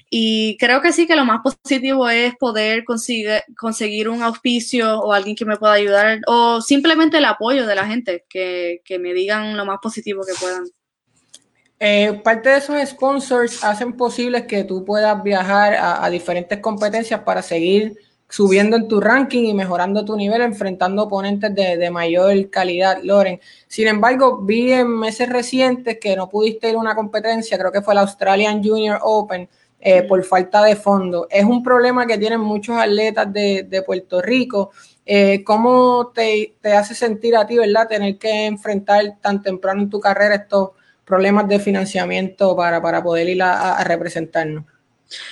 Y 0.09 0.57
creo 0.57 0.81
que 0.81 0.95
sí 0.95 1.07
que 1.07 1.15
lo 1.15 1.27
más 1.27 1.41
positivo 1.43 2.09
es 2.09 2.35
poder 2.37 2.85
conseguir, 2.85 4.09
un 4.09 4.23
auspicio 4.23 4.99
o 4.99 5.13
alguien 5.13 5.37
que 5.37 5.45
me 5.45 5.59
pueda 5.59 5.75
ayudar 5.75 6.21
o 6.27 6.63
simplemente 6.63 7.19
el 7.19 7.27
apoyo 7.27 7.67
de 7.67 7.75
la 7.75 7.87
gente, 7.87 8.25
que, 8.31 8.81
me 8.99 9.13
digan 9.13 9.59
lo 9.59 9.67
más 9.67 9.77
positivo 9.83 10.23
que 10.27 10.33
puedan. 10.41 10.65
Eh, 11.79 12.19
parte 12.25 12.49
de 12.49 12.57
esos 12.57 12.89
sponsors 12.89 13.63
hacen 13.63 13.95
posible 13.95 14.47
que 14.47 14.65
tú 14.65 14.87
puedas 14.87 15.23
viajar 15.23 15.77
a 15.79 16.09
diferentes 16.09 16.61
competencias 16.61 17.21
para 17.25 17.43
seguir 17.43 17.95
subiendo 18.31 18.77
en 18.77 18.87
tu 18.89 19.01
ranking 19.01 19.45
y 19.45 19.55
mejorando 19.55 20.05
tu 20.05 20.17
nivel, 20.17 20.41
enfrentando 20.41 21.03
oponentes 21.03 21.53
de, 21.55 21.91
mayor 21.91 22.49
calidad, 22.49 22.99
Loren. 23.03 23.41
Sin 23.67 23.89
embargo, 23.89 24.39
vi 24.39 24.73
en 24.73 24.89
meses 24.89 25.29
recientes 25.29 25.99
que 26.01 26.15
no 26.17 26.31
pudiste 26.31 26.71
ir 26.71 26.77
a 26.77 26.79
una 26.79 26.95
competencia, 26.95 27.59
creo 27.59 27.73
que 27.73 27.83
fue 27.83 27.95
la 27.95 28.03
Australian 28.03 28.63
Junior 28.63 29.01
Open, 29.03 29.49
eh, 29.81 30.03
por 30.05 30.23
falta 30.25 30.63
de 30.63 30.77
fondo. 30.77 31.27
Es 31.29 31.45
un 31.45 31.63
problema 31.63 32.07
que 32.07 32.19
tienen 32.19 32.41
muchos 32.41 32.77
atletas 32.77 33.33
de, 33.33 33.83
Puerto 33.85 34.23
Rico. 34.23 34.71
Eh, 35.05 35.43
¿Cómo 35.43 36.13
te, 36.15 36.55
hace 36.73 36.95
sentir 36.95 37.35
a 37.37 37.47
ti, 37.47 37.57
verdad, 37.57 37.89
tener 37.89 38.17
que 38.17 38.47
enfrentar 38.47 39.17
tan 39.21 39.43
temprano 39.43 39.83
en 39.83 39.91
tu 39.91 39.99
carrera 39.99 40.37
estos 40.37 40.71
problemas 41.05 41.49
de 41.49 41.59
financiamiento 41.59 42.55
para, 42.55 42.81
para 42.81 43.03
poder 43.03 43.29
ir 43.29 43.43
a 43.43 43.83
representarnos? 43.83 44.65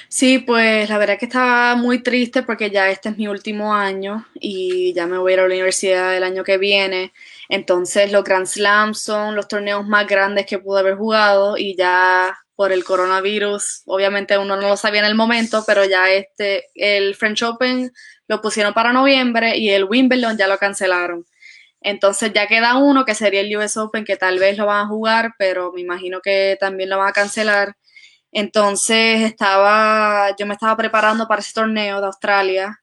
Sí, 0.08 0.38
pues 0.40 0.88
la 0.88 0.98
verdad 0.98 1.18
que 1.18 1.26
estaba 1.26 1.76
muy 1.76 2.02
triste 2.02 2.42
porque 2.42 2.70
ya 2.70 2.90
este 2.90 3.10
es 3.10 3.16
mi 3.16 3.28
último 3.28 3.74
año 3.74 4.26
y 4.34 4.92
ya 4.94 5.06
me 5.06 5.18
voy 5.18 5.32
a 5.32 5.34
ir 5.34 5.40
a 5.40 5.42
la 5.42 5.48
universidad 5.54 6.16
el 6.16 6.24
año 6.24 6.42
que 6.44 6.58
viene. 6.58 7.12
Entonces 7.48 8.10
los 8.12 8.24
Grand 8.24 8.46
Slams 8.46 9.00
son 9.00 9.34
los 9.36 9.46
torneos 9.48 9.86
más 9.86 10.06
grandes 10.06 10.46
que 10.46 10.58
pude 10.58 10.80
haber 10.80 10.96
jugado 10.96 11.56
y 11.56 11.76
ya 11.76 12.36
por 12.56 12.72
el 12.72 12.82
coronavirus, 12.84 13.82
obviamente 13.86 14.36
uno 14.36 14.56
no 14.56 14.68
lo 14.68 14.76
sabía 14.76 14.98
en 15.00 15.06
el 15.06 15.14
momento, 15.14 15.62
pero 15.64 15.84
ya 15.84 16.10
este, 16.10 16.64
el 16.74 17.14
French 17.14 17.42
Open 17.44 17.92
lo 18.26 18.40
pusieron 18.42 18.74
para 18.74 18.92
noviembre 18.92 19.56
y 19.56 19.70
el 19.70 19.84
Wimbledon 19.84 20.36
ya 20.36 20.48
lo 20.48 20.58
cancelaron. 20.58 21.24
Entonces 21.80 22.32
ya 22.34 22.46
queda 22.48 22.76
uno 22.78 23.04
que 23.04 23.14
sería 23.14 23.40
el 23.42 23.56
US 23.56 23.76
Open 23.78 24.04
que 24.04 24.16
tal 24.16 24.38
vez 24.38 24.58
lo 24.58 24.66
van 24.66 24.86
a 24.86 24.88
jugar, 24.88 25.34
pero 25.38 25.72
me 25.72 25.80
imagino 25.82 26.20
que 26.20 26.56
también 26.60 26.90
lo 26.90 26.98
van 26.98 27.08
a 27.08 27.12
cancelar. 27.12 27.76
Entonces 28.32 29.22
estaba, 29.22 30.34
yo 30.38 30.46
me 30.46 30.54
estaba 30.54 30.76
preparando 30.76 31.26
para 31.28 31.40
ese 31.40 31.52
torneo 31.54 32.00
de 32.00 32.06
Australia 32.06 32.78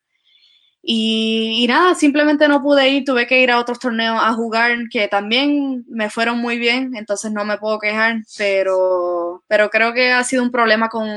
y, 0.87 1.65
nada, 1.67 1.95
simplemente 1.95 2.47
no 2.47 2.61
pude 2.61 2.87
ir, 2.89 3.05
tuve 3.05 3.25
que 3.25 3.41
ir 3.41 3.49
a 3.49 3.59
otros 3.59 3.79
torneos 3.79 4.19
a 4.21 4.33
jugar 4.33 4.77
que 4.91 5.07
también 5.07 5.83
me 5.89 6.11
fueron 6.11 6.37
muy 6.37 6.59
bien, 6.59 6.95
entonces 6.95 7.31
no 7.31 7.43
me 7.43 7.57
puedo 7.57 7.79
quejar, 7.79 8.17
pero, 8.37 9.43
pero 9.47 9.71
creo 9.71 9.93
que 9.95 10.11
ha 10.11 10.23
sido 10.23 10.43
un 10.43 10.51
problema 10.51 10.89
con, 10.89 11.09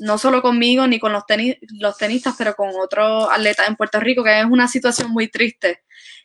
no 0.00 0.18
solo 0.18 0.42
conmigo 0.42 0.86
ni 0.86 0.98
con 0.98 1.14
los, 1.14 1.24
los 1.80 1.96
tenistas, 1.96 2.34
pero 2.36 2.54
con 2.54 2.70
otros 2.78 3.28
atletas 3.30 3.68
en 3.68 3.76
Puerto 3.76 4.00
Rico, 4.00 4.22
que 4.22 4.38
es 4.40 4.44
una 4.44 4.68
situación 4.68 5.10
muy 5.10 5.28
triste 5.28 5.80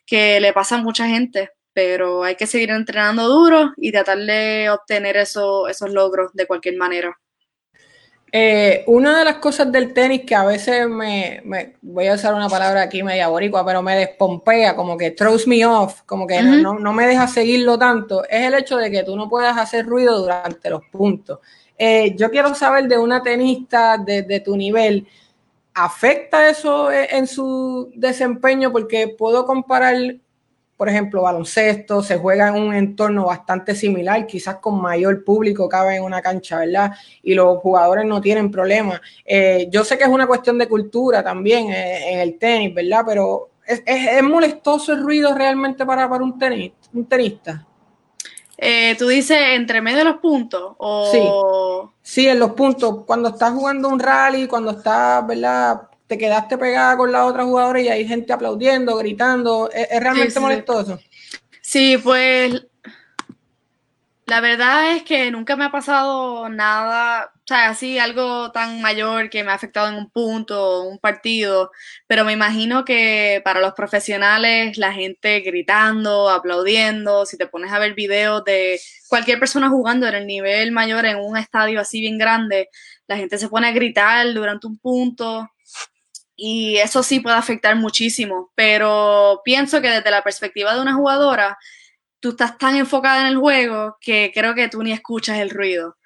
que 0.06 0.42
le 0.42 0.52
pasa 0.52 0.76
a 0.76 0.84
mucha 0.84 1.08
gente, 1.08 1.52
pero 1.74 2.24
hay 2.26 2.36
que 2.36 2.48
seguir 2.48 2.72
entrenando 2.72 3.30
duro 3.30 3.72
y 3.78 3.94
tratar 3.94 4.18
de 4.20 4.70
obtener 4.70 5.16
eso, 5.16 5.70
esos 5.70 5.92
logros 5.92 6.32
de 6.34 6.46
cualquier 6.46 6.76
manera. 6.76 7.18
Eh, 8.34 8.86
una 8.88 9.20
de 9.20 9.26
las 9.26 9.36
cosas 9.38 9.70
del 9.74 9.94
tenis 9.94 10.22
que 10.26 10.36
a 10.36 10.46
veces 10.46 10.88
me, 10.88 11.42
voy 11.82 12.08
a 12.08 12.14
usar 12.14 12.34
una 12.34 12.48
palabra 12.48 12.84
aquí 12.84 13.04
media 13.04 13.28
boricua, 13.28 13.66
pero 13.66 13.82
me 13.82 13.94
despompea, 13.98 14.74
como 14.74 14.98
que 14.98 15.12
throws 15.12 15.48
me 15.48 15.66
off, 15.66 16.04
como 16.06 16.26
que 16.26 16.42
no, 16.42 16.94
me 16.94 17.08
deja 17.08 17.28
seguirlo 17.28 17.78
tanto, 17.78 18.24
es 18.24 18.48
el 18.48 18.54
hecho 18.54 18.78
de 18.78 18.90
que 18.90 19.04
tú 19.04 19.18
no 19.18 19.28
puedas 19.28 19.58
hacer 19.58 19.86
ruido 19.86 20.18
durante 20.20 20.70
los 20.70 20.82
puntos. 20.90 21.40
Eh, 21.78 22.16
yo 22.16 22.32
quiero 22.32 22.56
saber 22.56 22.88
de 22.88 22.98
una 22.98 23.22
tenista 23.22 23.98
de, 23.98 24.22
de 24.22 24.40
tu 24.40 24.56
nivel, 24.56 25.06
¿afecta 25.74 26.50
eso 26.50 26.90
en 26.90 27.28
su 27.28 27.92
desempeño? 27.96 28.72
Porque 28.72 29.10
puedo 29.10 29.46
comparar 29.46 29.96
por 30.82 30.90
ejemplo, 30.90 31.22
baloncesto, 31.22 32.02
se 32.02 32.18
juega 32.18 32.48
en 32.48 32.56
un 32.56 32.74
entorno 32.74 33.28
bastante 33.28 33.76
similar, 33.76 34.26
quizás 34.26 34.56
con 34.56 34.82
mayor 34.82 35.24
público 35.24 35.70
cabe 35.70 35.98
en 35.98 36.04
una 36.04 36.24
cancha, 36.24 36.58
¿verdad? 36.58 36.94
Y 37.22 37.36
los 37.36 37.60
jugadores 37.60 38.04
no 38.04 38.20
tienen 38.20 38.50
problemas. 38.50 39.00
Eh, 39.24 39.68
yo 39.70 39.84
sé 39.84 39.96
que 39.96 40.06
es 40.06 40.10
una 40.10 40.26
cuestión 40.26 40.58
de 40.58 40.68
cultura 40.68 41.24
también 41.24 41.72
eh, 41.72 42.14
en 42.14 42.20
el 42.22 42.40
tenis, 42.40 42.74
¿verdad? 42.74 43.04
Pero 43.06 43.50
¿es, 43.64 44.24
molestoso 44.24 44.94
el 44.94 45.04
ruido 45.04 45.36
realmente 45.36 45.86
para, 45.86 46.10
para 46.10 46.24
un, 46.24 46.40
tenis, 46.40 46.72
un 46.92 47.06
tenista? 47.06 47.64
Eh, 48.58 48.96
tú 48.98 49.08
dices 49.08 49.38
entre 49.52 49.82
medio 49.82 50.00
de 50.00 50.06
los 50.06 50.18
puntos 50.18 50.74
o 50.80 51.12
sí, 51.12 51.22
sí, 52.02 52.28
en 52.28 52.40
los 52.40 52.54
puntos. 52.54 53.06
Cuando 53.06 53.30
estás 53.30 53.54
jugando 53.54 53.88
un 53.88 54.00
rally, 54.00 54.48
cuando 54.48 54.72
estás, 54.72 55.28
¿verdad? 55.28 55.91
Te 56.12 56.18
quedaste 56.18 56.58
pegada 56.58 56.98
con 56.98 57.10
la 57.10 57.26
otra 57.26 57.46
jugadora 57.46 57.80
y 57.80 57.88
hay 57.88 58.06
gente 58.06 58.34
aplaudiendo, 58.34 58.98
gritando. 58.98 59.70
¿Es, 59.72 59.98
realmente 59.98 60.42
molestoso? 60.42 61.00
Sí, 61.62 61.98
pues 62.04 62.68
la 64.26 64.42
verdad 64.42 64.94
es 64.98 65.04
que 65.04 65.32
nunca 65.32 65.56
me 65.56 65.64
ha 65.64 65.72
pasado 65.72 66.50
nada, 66.50 67.32
o 67.34 67.48
sea, 67.48 67.70
así 67.70 67.98
algo 67.98 68.52
tan 68.52 68.82
mayor 68.82 69.30
que 69.30 69.46
me 69.46 69.52
ha 69.52 69.54
afectado 69.54 69.88
en 69.88 69.96
un 69.96 70.10
punto, 70.10 70.84
un 70.84 71.00
partido, 71.00 71.72
pero 72.08 72.26
me 72.26 72.34
imagino 72.34 72.84
que 72.84 73.40
para 73.46 73.62
los 73.62 73.72
profesionales, 73.72 74.78
la 74.78 74.92
gente 74.92 75.40
gritando, 75.40 76.30
aplaudiendo, 76.30 77.26
si 77.26 77.38
te 77.38 77.48
pones 77.48 77.72
a 77.72 77.80
ver 77.80 77.94
videos 77.94 78.44
de 78.44 78.82
cualquier 79.08 79.40
persona 79.40 79.70
jugando 79.70 80.10
en 80.10 80.16
el 80.16 80.28
nivel 80.28 80.74
mayor 80.74 81.06
en 81.06 81.20
un 81.20 81.38
estadio 81.38 81.80
así 81.80 82.02
bien 82.02 82.18
grande, 82.18 82.68
la 83.08 83.16
gente 83.16 83.38
se 83.38 83.48
pone 83.48 83.68
a 83.68 83.72
gritar 83.72 84.34
durante 84.34 84.68
un 84.68 84.78
punto 84.78 85.50
y 86.36 86.78
eso 86.78 87.04
sí 87.04 87.20
puede 87.20 87.36
afectar 87.38 87.76
muchísimo, 87.76 88.52
pero 88.56 89.42
pienso 89.44 89.82
que 89.82 89.90
desde 89.90 90.12
la 90.12 90.24
perspectiva 90.24 90.74
de 90.74 90.82
una 90.82 90.96
jugadora, 90.96 91.58
tú 92.20 92.30
estás 92.32 92.58
tan 92.58 92.76
enfocada 92.76 93.22
en 93.22 93.28
el 93.28 93.38
juego 93.38 93.98
que 94.02 94.32
creo 94.34 94.56
que 94.56 94.70
tú 94.70 94.84
ni 94.84 94.92
escuchas 94.92 95.40
el 95.40 95.50
ruido. 95.50 95.98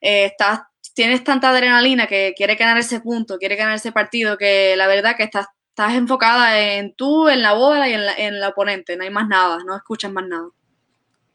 Eh, 0.00 0.26
estás, 0.26 0.60
tienes 0.94 1.24
tanta 1.24 1.50
adrenalina 1.50 2.06
que 2.06 2.34
quiere 2.36 2.56
ganar 2.56 2.78
ese 2.78 3.00
punto, 3.00 3.38
quiere 3.38 3.56
ganar 3.56 3.76
ese 3.76 3.92
partido, 3.92 4.38
que 4.38 4.76
la 4.76 4.86
verdad 4.86 5.16
que 5.16 5.24
estás, 5.24 5.46
estás 5.70 5.94
enfocada 5.94 6.60
en 6.60 6.94
tú, 6.94 7.28
en 7.28 7.42
la 7.42 7.54
bola 7.54 7.88
y 7.88 7.94
en 7.94 8.02
en 8.18 8.40
la 8.40 8.48
oponente, 8.50 8.96
no 8.96 9.04
hay 9.04 9.10
más 9.10 9.28
nada, 9.28 9.58
no 9.66 9.76
escuchas 9.76 10.12
más 10.12 10.26
nada. 10.26 10.48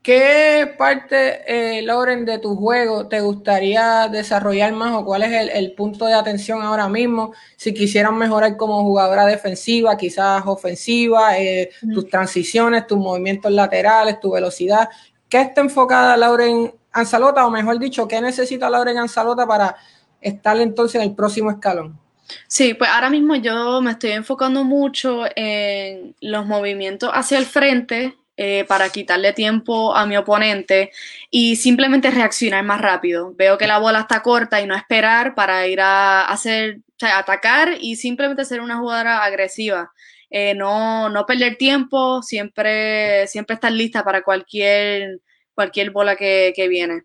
¿Qué 0.10 0.74
parte, 0.76 1.43
eh, 1.45 1.84
Loren, 1.84 2.26
de 2.26 2.39
tu 2.39 2.56
juego 2.56 3.08
te 3.08 3.22
gustaría 3.22 4.08
desarrollar 4.08 4.74
más 4.74 4.95
o 4.95 5.06
cuál 5.06 5.22
es 5.22 5.54
el, 5.54 5.74
punto 5.74 6.08
de 6.08 6.15
atención 6.15 6.63
ahora 6.63 6.89
mismo? 6.89 7.32
Si 7.58 7.76
quisieran 7.76 8.17
mejorar 8.17 8.58
como 8.58 8.82
jugadora 8.82 9.28
defensiva, 9.28 9.95
quizás 9.98 10.41
ofensiva, 10.48 11.38
eh, 11.38 11.69
tus 11.93 12.10
transiciones, 12.10 12.88
tus 12.88 12.98
movimientos 12.98 13.52
laterales, 13.52 14.19
tu 14.19 14.32
velocidad. 14.32 14.89
¿Qué 15.30 15.41
está 15.41 15.62
enfocada 15.62 16.17
Lauren 16.17 16.74
Anzalota 16.91 17.45
o 17.45 17.52
mejor 17.52 17.78
dicho, 17.78 18.08
qué 18.08 18.19
necesita 18.19 18.67
Lauren 18.67 18.98
Anzalota 18.98 19.45
para 19.45 19.76
estar 20.19 20.60
entonces 20.60 20.95
en 20.95 21.08
el 21.08 21.15
próximo 21.15 21.52
escalón? 21.52 22.00
Sí, 22.48 22.74
pues 22.74 22.89
ahora 22.89 23.12
mismo 23.12 23.36
yo 23.36 23.80
me 23.80 23.91
estoy 23.91 24.13
enfocando 24.13 24.63
mucho 24.63 25.26
en 25.36 26.15
los 26.19 26.48
movimientos 26.48 27.12
hacia 27.13 27.38
el 27.38 27.45
frente 27.45 28.15
eh, 28.41 28.63
para 28.69 28.88
quitarle 28.88 29.34
tiempo 29.34 29.93
a 29.93 30.06
mi 30.06 30.15
oponente 30.15 30.91
y 31.30 31.58
simplemente 31.58 32.10
reaccionar 32.10 32.63
más 32.63 32.80
rápido. 32.80 33.34
Veo 33.36 33.58
que 33.58 33.67
la 33.67 33.80
bola 33.80 33.99
está 33.99 34.21
corta 34.21 34.62
y 34.62 34.65
no 34.65 34.78
esperar 34.78 35.36
para 35.36 35.67
ir 35.67 35.82
a 35.82 36.23
hacer, 36.23 36.80
atacar 37.02 37.73
y 37.82 37.97
simplemente 37.97 38.45
ser 38.45 38.62
una 38.62 38.78
jugadora 38.78 39.25
agresiva. 39.25 39.91
Eh, 40.30 40.56
no, 40.56 41.10
no 41.10 41.25
perder 41.25 41.58
tiempo, 41.58 42.23
siempre, 42.23 43.28
siempre 43.28 43.56
estar 43.56 43.73
lista 43.73 44.06
para 44.06 44.21
cualquier, 44.21 45.19
cualquier 45.54 45.91
bola 45.91 46.15
que, 46.15 46.54
viene. 46.69 47.04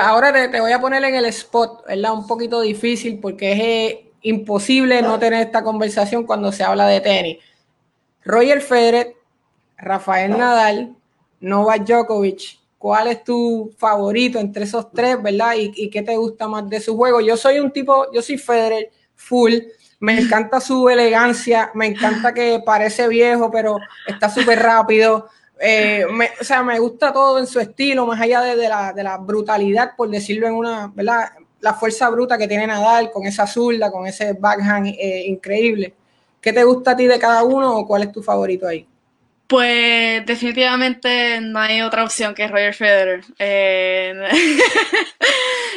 ahora 0.00 0.32
te, 0.32 0.60
voy 0.60 0.72
a 0.72 0.80
poner 0.80 1.04
en 1.04 1.14
el 1.14 1.26
spot, 1.26 1.86
¿verdad? 1.86 2.14
Un 2.14 2.26
poquito 2.26 2.60
difícil 2.60 3.20
porque 3.20 3.52
es 3.52 3.60
eh, 3.60 4.10
imposible 4.22 5.00
no 5.00 5.20
tener 5.20 5.46
esta 5.46 5.62
conversación 5.62 6.26
cuando 6.26 6.50
se 6.50 6.64
habla 6.64 6.88
de 6.88 7.00
tenis. 7.00 7.38
Roger 8.24 8.60
Federer 8.60 9.21
Rafael 9.82 10.30
Nadal, 10.38 10.94
Novak 11.40 11.84
Djokovic. 11.84 12.60
¿Cuál 12.78 13.08
es 13.08 13.24
tu 13.24 13.72
favorito 13.76 14.38
entre 14.38 14.64
esos 14.64 14.90
tres, 14.92 15.20
verdad? 15.20 15.54
¿Y, 15.56 15.90
qué 15.90 16.02
te 16.02 16.16
gusta 16.16 16.48
más 16.48 16.68
de 16.68 16.80
su 16.80 16.96
juego? 16.96 17.20
Yo 17.20 17.36
soy 17.36 17.58
un 17.58 17.70
tipo, 17.70 18.10
yo 18.12 18.22
soy 18.22 18.38
Federer 18.38 18.90
full. 19.14 19.54
Me 20.00 20.18
encanta 20.18 20.60
su 20.60 20.88
elegancia, 20.88 21.70
me 21.74 21.86
encanta 21.86 22.34
que 22.34 22.60
parece 22.64 23.06
viejo, 23.06 23.50
pero 23.50 23.78
está 24.06 24.28
súper 24.28 24.60
rápido. 24.60 25.28
Eh, 25.60 26.04
o 26.40 26.44
sea, 26.44 26.62
me 26.64 26.78
gusta 26.80 27.12
todo 27.12 27.38
en 27.38 27.46
su 27.46 27.60
estilo, 27.60 28.04
más 28.06 28.20
allá 28.20 28.40
de, 28.40 28.68
la, 28.68 29.16
brutalidad, 29.18 29.94
por 29.96 30.10
decirlo 30.10 30.48
en 30.48 30.54
una, 30.54 30.92
¿verdad? 30.92 31.30
La 31.60 31.74
fuerza 31.74 32.08
bruta 32.10 32.36
que 32.36 32.48
tiene 32.48 32.66
Nadal 32.66 33.12
con 33.12 33.26
esa 33.26 33.46
zurda, 33.46 33.92
con 33.92 34.06
ese 34.06 34.32
backhand 34.32 34.88
eh, 34.98 35.24
increíble. 35.26 35.94
¿Qué 36.40 36.52
te 36.52 36.64
gusta 36.64 36.92
a 36.92 36.96
ti 36.96 37.06
de 37.06 37.18
cada 37.20 37.44
uno 37.44 37.78
o 37.78 37.86
cuál 37.86 38.02
es 38.02 38.12
tu 38.12 38.22
favorito 38.22 38.66
ahí? 38.66 38.88
Pues 39.52 40.24
definitivamente 40.24 41.38
no 41.42 41.58
hay 41.58 41.82
otra 41.82 42.04
opción 42.04 42.34
que 42.34 42.48
Roger 42.48 42.72
Federer. 42.72 43.22
Eh, 43.38 44.14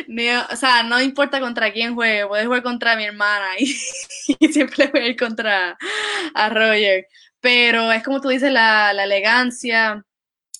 o 0.49 0.55
sea, 0.55 0.83
no 0.83 1.01
importa 1.01 1.41
contra 1.41 1.73
quién 1.73 1.93
juegue, 1.93 2.25
puedes 2.25 2.45
jugar 2.45 2.63
contra 2.63 2.95
mi 2.95 3.03
hermana 3.03 3.47
y, 3.59 3.65
siempre 4.53 4.87
voy 4.87 5.01
a 5.01 5.07
ir 5.07 5.17
contra 5.17 5.77
a 6.33 6.49
Roger. 6.49 7.07
Pero 7.41 7.91
es 7.91 8.01
como 8.01 8.21
tú 8.21 8.29
dices, 8.29 8.49
la, 8.49 8.91
elegancia, 8.91 10.05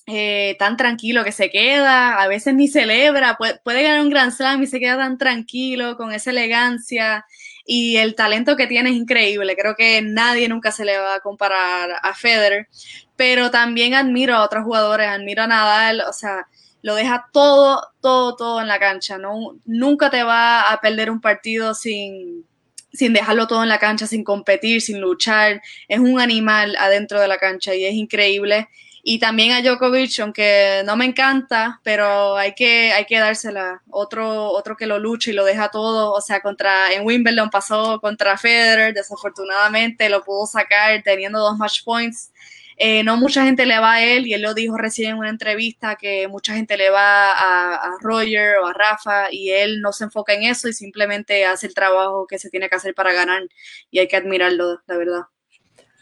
eh, 0.06 0.54
tan 0.58 0.76
tranquilo 0.76 1.24
que 1.24 1.32
se 1.32 1.48
queda, 1.48 2.20
a 2.20 2.28
veces 2.28 2.52
ni 2.52 2.68
celebra, 2.68 3.36
puede, 3.38 3.58
puede, 3.64 3.82
ganar 3.82 4.02
un 4.02 4.10
Grand 4.10 4.30
Slam 4.30 4.62
y 4.62 4.66
se 4.66 4.78
queda 4.78 4.98
tan 4.98 5.16
tranquilo, 5.16 5.96
con 5.96 6.12
esa 6.12 6.32
elegancia 6.32 7.24
y 7.64 7.96
el 7.96 8.14
talento 8.14 8.56
que 8.56 8.66
tiene 8.66 8.90
es 8.90 8.96
increíble. 8.96 9.56
Creo 9.56 9.74
que 9.74 10.02
nadie 10.02 10.48
nunca 10.48 10.70
se 10.70 10.84
le 10.84 10.98
va 10.98 11.16
a 11.16 11.20
comparar 11.20 11.98
a 12.02 12.14
Federer 12.14 12.68
pero 13.16 13.50
también 13.50 13.94
admiro 13.94 14.34
a 14.36 14.44
otros 14.44 14.64
jugadores, 14.64 15.08
admiro 15.08 15.42
a 15.42 15.46
Nadal, 15.46 16.02
o 16.08 16.12
sea, 16.12 16.46
lo 16.82 16.94
deja 16.94 17.28
todo, 17.32 17.82
todo, 18.00 18.36
todo 18.36 18.60
en 18.60 18.68
la 18.68 18.78
cancha, 18.78 19.18
¿no? 19.18 19.56
Nunca 19.64 20.10
te 20.10 20.22
va 20.22 20.70
a 20.70 20.80
perder 20.80 21.10
un 21.10 21.20
partido 21.20 21.74
sin, 21.74 22.46
sin 22.92 23.12
dejarlo 23.12 23.46
todo 23.46 23.62
en 23.62 23.68
la 23.68 23.78
cancha, 23.78 24.06
sin 24.06 24.24
competir, 24.24 24.80
sin 24.80 25.00
luchar. 25.00 25.62
Es 25.88 25.98
un 25.98 26.20
animal 26.20 26.76
adentro 26.78 27.20
de 27.20 27.28
la 27.28 27.38
cancha 27.38 27.74
y 27.74 27.84
es 27.84 27.94
increíble. 27.94 28.68
Y 29.02 29.20
también 29.20 29.52
a 29.52 29.62
Djokovic, 29.62 30.18
aunque 30.18 30.82
no 30.84 30.96
me 30.96 31.04
encanta, 31.04 31.80
pero 31.84 32.36
hay 32.36 32.54
que, 32.54 32.92
hay 32.92 33.04
que 33.04 33.18
dársela. 33.18 33.82
Otro, 33.88 34.50
otro 34.50 34.76
que 34.76 34.86
lo 34.86 34.98
lucha 34.98 35.30
y 35.30 35.34
lo 35.34 35.44
deja 35.44 35.68
todo. 35.68 36.12
O 36.12 36.20
sea, 36.20 36.40
contra, 36.40 36.92
en 36.92 37.06
Wimbledon 37.06 37.48
pasó 37.50 38.00
contra 38.00 38.36
Federer, 38.36 38.94
desafortunadamente 38.94 40.08
lo 40.08 40.24
pudo 40.24 40.46
sacar 40.46 41.02
teniendo 41.04 41.38
dos 41.38 41.56
match 41.56 41.84
points. 41.84 42.32
Eh, 42.78 43.02
no 43.04 43.16
mucha 43.16 43.44
gente 43.44 43.64
le 43.64 43.78
va 43.78 43.94
a 43.94 44.04
él 44.04 44.26
y 44.26 44.34
él 44.34 44.42
lo 44.42 44.52
dijo 44.52 44.76
recién 44.76 45.12
en 45.12 45.18
una 45.18 45.30
entrevista 45.30 45.96
que 45.96 46.28
mucha 46.28 46.54
gente 46.54 46.76
le 46.76 46.90
va 46.90 47.30
a, 47.32 47.96
Roger 48.00 48.58
o 48.62 48.66
a 48.66 48.74
Rafa 48.74 49.32
y 49.32 49.50
él 49.50 49.80
no 49.80 49.92
se 49.92 50.04
enfoca 50.04 50.34
en 50.34 50.42
eso 50.42 50.68
y 50.68 50.74
simplemente 50.74 51.46
hace 51.46 51.68
el 51.68 51.74
trabajo 51.74 52.26
que 52.26 52.38
se 52.38 52.50
tiene 52.50 52.68
que 52.68 52.76
hacer 52.76 52.94
para 52.94 53.14
ganar 53.14 53.42
y 53.90 53.98
hay 53.98 54.08
que 54.08 54.16
admirarlo, 54.16 54.82
la 54.86 54.96
verdad. 54.98 55.20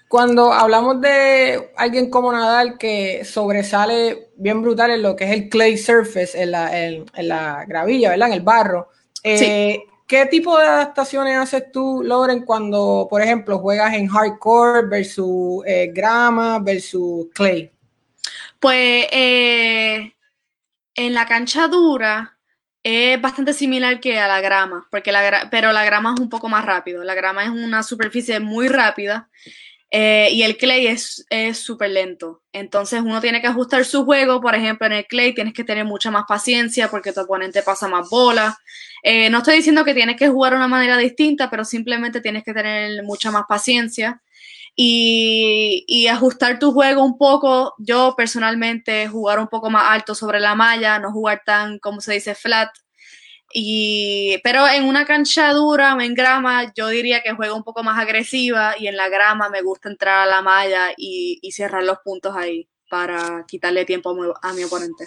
Cuando 0.08 0.52
hablamos 0.52 1.00
de 1.00 1.70
alguien 1.76 2.10
como 2.10 2.32
Nadal 2.32 2.76
que 2.76 3.24
sobresale 3.24 4.30
bien 4.37 4.60
brutal 4.60 4.90
en 4.90 5.02
lo 5.02 5.14
que 5.14 5.24
es 5.24 5.30
el 5.30 5.48
clay 5.48 5.78
surface, 5.78 6.40
en 6.40 6.50
la, 6.50 6.84
en, 6.87 7.06
la 7.16 7.64
gravilla, 7.66 8.10
¿verdad? 8.10 8.28
En 8.28 8.34
el 8.34 8.42
barro. 8.42 8.88
Eh, 9.22 9.78
¿Qué 10.06 10.26
tipo 10.26 10.58
de 10.58 10.66
adaptaciones 10.66 11.36
haces 11.38 11.72
tú, 11.72 12.02
Loren, 12.04 12.44
cuando, 12.44 13.06
por 13.08 13.22
ejemplo, 13.22 13.58
juegas 13.58 13.94
en 13.94 14.06
hardcore 14.06 14.86
versus 14.86 15.64
eh, 15.66 15.90
grama 15.94 16.58
versus 16.58 17.28
clay? 17.34 17.70
Pues 18.60 19.06
eh, 19.10 20.14
en 20.94 21.14
la 21.14 21.26
cancha 21.26 21.68
dura 21.68 22.38
es 22.82 23.18
bastante 23.20 23.54
similar 23.54 23.98
que 23.98 24.18
a 24.18 24.28
la 24.28 24.42
grama, 24.42 24.86
porque 24.90 25.10
la, 25.10 25.48
pero 25.50 25.72
la 25.72 25.86
grama 25.86 26.12
es 26.14 26.20
un 26.20 26.28
poco 26.28 26.50
más 26.50 26.66
rápido. 26.66 27.02
La 27.02 27.14
grama 27.14 27.44
es 27.44 27.48
una 27.48 27.82
superficie 27.82 28.40
muy 28.40 28.68
rápida 28.68 29.30
eh, 29.96 30.28
y 30.33 30.42
el 30.42 30.57
clay 30.57 30.88
es 30.88 31.24
súper 31.57 31.90
lento. 31.90 32.42
Entonces 32.52 33.00
uno 33.00 33.20
tiene 33.20 33.40
que 33.40 33.46
ajustar 33.46 33.85
su 33.85 34.04
juego. 34.04 34.40
Por 34.40 34.57
ejemplo, 34.57 34.88
en 34.88 34.92
el 34.94 35.07
clay 35.07 35.33
tienes 35.33 35.54
que 35.54 35.62
tener 35.62 35.85
mucha 35.85 36.11
más 36.11 36.24
paciencia 36.26 36.88
porque 36.90 37.12
tu 37.12 37.20
oponente 37.20 37.62
pasa 37.62 37.87
más 37.87 38.11
bola. 38.11 38.59
Eh, 39.04 39.30
no 39.30 39.38
estoy 39.38 39.54
diciendo 39.54 39.85
que 39.85 39.94
tienes 39.94 40.16
que 40.16 40.28
jugar 40.28 40.52
de 40.52 40.57
una 40.57 40.66
manera 40.66 40.96
distinta, 40.96 41.48
pero 41.48 41.64
simplemente 41.64 42.20
tienes 42.20 42.42
que 42.42 42.52
tener 42.52 43.04
mucha 43.04 43.30
más 43.30 43.44
paciencia 43.48 44.20
y, 44.74 46.09
ajustar 46.09 46.59
tu 46.59 46.72
juego 46.72 47.04
un 47.04 47.16
poco. 47.16 47.74
Yo 47.78 48.14
personalmente 48.16 49.07
jugar 49.07 49.38
un 49.38 49.46
poco 49.46 49.70
más 49.70 49.85
alto 49.92 50.16
sobre 50.16 50.40
la 50.40 50.57
malla, 50.57 50.98
no 50.98 51.12
jugar 51.12 51.42
tan, 51.46 51.78
como 51.78 52.00
se 52.00 52.14
dice, 52.14 52.35
flat. 52.35 52.70
Y, 53.56 54.38
pero 54.42 54.66
en 54.66 54.84
una 54.84 55.06
cancha 55.06 55.52
dura 55.52 55.96
en 56.00 56.12
grama, 56.12 56.72
yo 56.74 56.88
diría 56.88 57.22
que 57.22 57.34
juego 57.34 57.54
un 57.54 57.62
poco 57.62 57.84
más 57.84 57.96
agresiva 57.96 58.74
y 58.76 58.88
en 58.88 58.96
la 58.96 59.08
grama 59.08 59.48
me 59.48 59.62
gusta 59.62 59.88
entrar 59.88 60.22
a 60.22 60.26
la 60.26 60.42
malla 60.42 60.92
y, 60.96 61.38
cerrar 61.52 61.84
los 61.84 61.98
puntos 61.98 62.34
ahí 62.36 62.68
para 62.90 63.44
quitarle 63.46 63.84
tiempo 63.84 64.16
a 64.42 64.52
mi 64.52 64.64
oponente. 64.64 65.06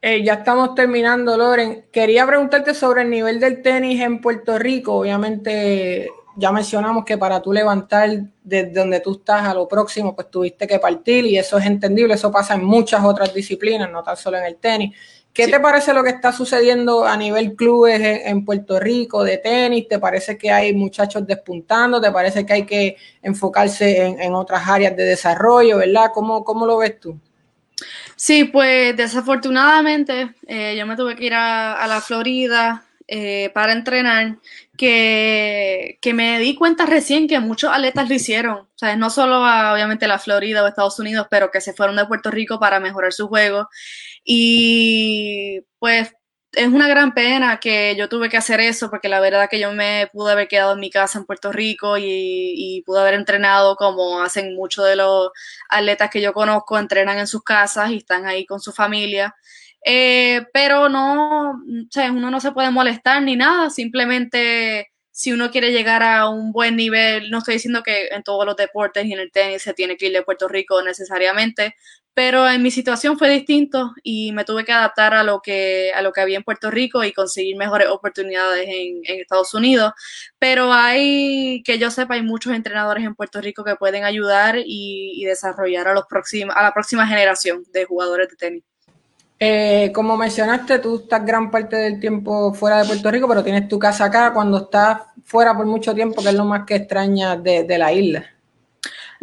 Eh, 0.00 0.24
ya 0.24 0.34
estamos 0.34 0.74
terminando, 0.74 1.36
Loren. 1.36 1.84
Quería 1.92 2.26
preguntarte 2.26 2.72
sobre 2.72 3.02
el 3.02 3.10
nivel 3.10 3.38
del 3.38 3.60
tenis 3.60 4.00
en 4.00 4.22
Puerto 4.22 4.58
Rico. 4.58 4.94
Obviamente, 4.94 6.08
ya 6.36 6.50
mencionamos 6.50 7.04
que 7.04 7.18
para 7.18 7.42
tú 7.42 7.52
levantar 7.52 8.10
desde 8.42 8.72
donde 8.72 9.00
tú 9.00 9.12
estás 9.18 9.46
a 9.46 9.52
lo 9.52 9.68
próximo, 9.68 10.14
pues 10.14 10.30
tuviste 10.30 10.66
que 10.66 10.78
partir 10.78 11.26
y 11.26 11.36
eso 11.36 11.58
es 11.58 11.66
entendible. 11.66 12.14
Eso 12.14 12.32
pasa 12.32 12.54
en 12.54 12.64
muchas 12.64 13.04
otras 13.04 13.34
disciplinas, 13.34 13.90
no 13.90 14.02
tan 14.02 14.16
solo 14.16 14.38
en 14.38 14.44
el 14.44 14.56
tenis. 14.56 14.96
¿Qué 15.34 15.48
te 15.48 15.58
parece 15.58 15.92
lo 15.92 16.04
que 16.04 16.10
está 16.10 16.30
sucediendo 16.30 17.04
a 17.04 17.16
nivel 17.16 17.56
clubes 17.56 18.00
en, 18.00 18.44
Puerto 18.44 18.78
Rico 18.78 19.24
de 19.24 19.38
tenis? 19.38 19.88
¿Te 19.88 19.98
parece 19.98 20.38
que 20.38 20.48
hay 20.48 20.72
muchachos 20.72 21.26
despuntando? 21.26 22.00
¿Te 22.00 22.12
parece 22.12 22.46
que 22.46 22.52
hay 22.52 22.64
que 22.64 22.96
enfocarse 23.20 24.06
en, 24.06 24.32
otras 24.32 24.68
áreas 24.68 24.96
de 24.96 25.02
desarrollo, 25.02 25.78
verdad? 25.78 26.12
¿Cómo, 26.14 26.44
cómo 26.44 26.64
lo 26.66 26.78
ves 26.78 27.00
tú? 27.00 27.18
Sí, 28.14 28.44
pues 28.44 28.96
desafortunadamente 28.96 30.36
eh, 30.46 30.76
yo 30.78 30.86
me 30.86 30.94
tuve 30.94 31.16
que 31.16 31.24
ir 31.24 31.34
a, 31.34 31.84
la 31.88 32.00
Florida 32.00 32.84
eh, 33.08 33.50
para 33.52 33.72
entrenar, 33.72 34.36
que, 34.76 35.98
que, 36.00 36.14
me 36.14 36.38
di 36.38 36.54
cuenta 36.54 36.86
recién 36.86 37.26
que 37.26 37.40
muchos 37.40 37.72
atletas 37.72 38.08
lo 38.08 38.14
hicieron. 38.14 38.56
O 38.58 38.78
sea, 38.78 38.94
no 38.94 39.10
solo 39.10 39.44
a, 39.44 39.72
obviamente 39.72 40.06
la 40.06 40.20
Florida 40.20 40.62
o 40.62 40.68
Estados 40.68 41.00
Unidos, 41.00 41.26
pero 41.28 41.50
que 41.50 41.60
se 41.60 41.72
fueron 41.72 41.96
de 41.96 42.06
Puerto 42.06 42.30
Rico 42.30 42.60
para 42.60 42.78
mejorar 42.78 43.12
su 43.12 43.26
juego. 43.26 43.68
Y 44.24 45.60
pues 45.78 46.14
es 46.52 46.68
una 46.68 46.88
gran 46.88 47.14
pena 47.14 47.58
que 47.60 47.94
yo 47.96 48.08
tuve 48.08 48.28
que 48.28 48.36
hacer 48.36 48.60
eso 48.60 48.90
porque 48.90 49.08
la 49.08 49.20
verdad 49.20 49.48
que 49.50 49.58
yo 49.60 49.72
me 49.72 50.08
pude 50.12 50.32
haber 50.32 50.48
quedado 50.48 50.74
en 50.74 50.80
mi 50.80 50.90
casa 50.90 51.18
en 51.18 51.26
Puerto 51.26 51.52
Rico 51.52 51.98
y, 51.98 52.04
y 52.06 52.82
pude 52.82 53.00
haber 53.00 53.14
entrenado 53.14 53.76
como 53.76 54.22
hacen 54.22 54.54
muchos 54.54 54.86
de 54.86 54.96
los 54.96 55.30
atletas 55.68 56.10
que 56.10 56.20
yo 56.20 56.32
conozco, 56.32 56.78
entrenan 56.78 57.18
en 57.18 57.26
sus 57.26 57.42
casas 57.42 57.90
y 57.90 57.98
están 57.98 58.26
ahí 58.26 58.46
con 58.46 58.60
su 58.60 58.72
familia. 58.72 59.34
Eh, 59.84 60.46
pero 60.52 60.88
no, 60.88 61.50
o 61.50 61.56
sea, 61.90 62.10
uno 62.10 62.30
no 62.30 62.40
se 62.40 62.52
puede 62.52 62.70
molestar 62.70 63.22
ni 63.22 63.36
nada, 63.36 63.68
simplemente 63.68 64.88
si 65.10 65.30
uno 65.32 65.50
quiere 65.50 65.72
llegar 65.72 66.02
a 66.02 66.28
un 66.28 66.52
buen 66.52 66.74
nivel, 66.74 67.30
no 67.30 67.38
estoy 67.38 67.54
diciendo 67.54 67.82
que 67.84 68.08
en 68.08 68.22
todos 68.22 68.46
los 68.46 68.56
deportes 68.56 69.04
y 69.06 69.12
en 69.12 69.20
el 69.20 69.30
tenis 69.30 69.62
se 69.62 69.74
tiene 69.74 69.96
que 69.96 70.06
ir 70.06 70.12
de 70.12 70.22
Puerto 70.22 70.48
Rico 70.48 70.82
necesariamente, 70.82 71.76
pero 72.14 72.48
en 72.48 72.62
mi 72.62 72.70
situación 72.70 73.18
fue 73.18 73.28
distinto 73.28 73.92
y 74.02 74.32
me 74.32 74.44
tuve 74.44 74.64
que 74.64 74.72
adaptar 74.72 75.14
a 75.14 75.24
lo 75.24 75.40
que, 75.40 75.92
a 75.94 76.00
lo 76.00 76.12
que 76.12 76.20
había 76.20 76.38
en 76.38 76.44
Puerto 76.44 76.70
Rico 76.70 77.04
y 77.04 77.12
conseguir 77.12 77.56
mejores 77.56 77.88
oportunidades 77.88 78.66
en, 78.68 79.02
Estados 79.04 79.52
Unidos. 79.54 79.92
Pero 80.38 80.72
hay, 80.72 81.62
que 81.64 81.78
yo 81.78 81.90
sepa, 81.90 82.14
hay 82.14 82.22
muchos 82.22 82.54
entrenadores 82.54 83.04
en 83.04 83.14
Puerto 83.14 83.40
Rico 83.40 83.64
que 83.64 83.76
pueden 83.76 84.04
ayudar 84.04 84.56
y, 84.64 85.24
desarrollar 85.24 85.88
a, 85.88 85.94
los 85.94 86.04
a 86.54 86.62
la 86.62 86.72
próxima 86.72 87.06
generación 87.06 87.64
de 87.72 87.84
jugadores 87.84 88.28
de 88.28 88.36
tenis. 88.36 88.64
Eh, 89.38 89.90
como 89.92 90.16
mencionaste, 90.16 90.78
tú 90.78 90.96
estás 91.02 91.24
gran 91.26 91.50
parte 91.50 91.76
del 91.76 91.98
tiempo 91.98 92.54
fuera 92.54 92.78
de 92.78 92.86
Puerto 92.86 93.10
Rico, 93.10 93.28
pero 93.28 93.42
tienes 93.42 93.68
tu 93.68 93.78
casa 93.78 94.04
acá. 94.06 94.32
Cuando 94.32 94.58
estás 94.58 95.02
fuera 95.24 95.56
por 95.56 95.66
mucho 95.66 95.94
tiempo, 95.94 96.22
¿qué 96.22 96.28
es 96.28 96.34
lo 96.34 96.44
más 96.44 96.64
que 96.64 96.76
extrañas 96.76 97.42
de, 97.42 97.66
la 97.78 97.92
isla? 97.92 98.24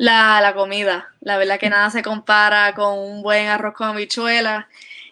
La, 0.02 0.54
comida. 0.56 1.10
La 1.20 1.38
verdad 1.38 1.60
que 1.60 1.70
nada 1.70 1.92
se 1.92 2.02
compara 2.02 2.74
con 2.74 2.98
un 2.98 3.22
buen 3.22 3.48
arroz 3.48 3.76
con 3.76 3.90
habichuelas. 3.90 4.66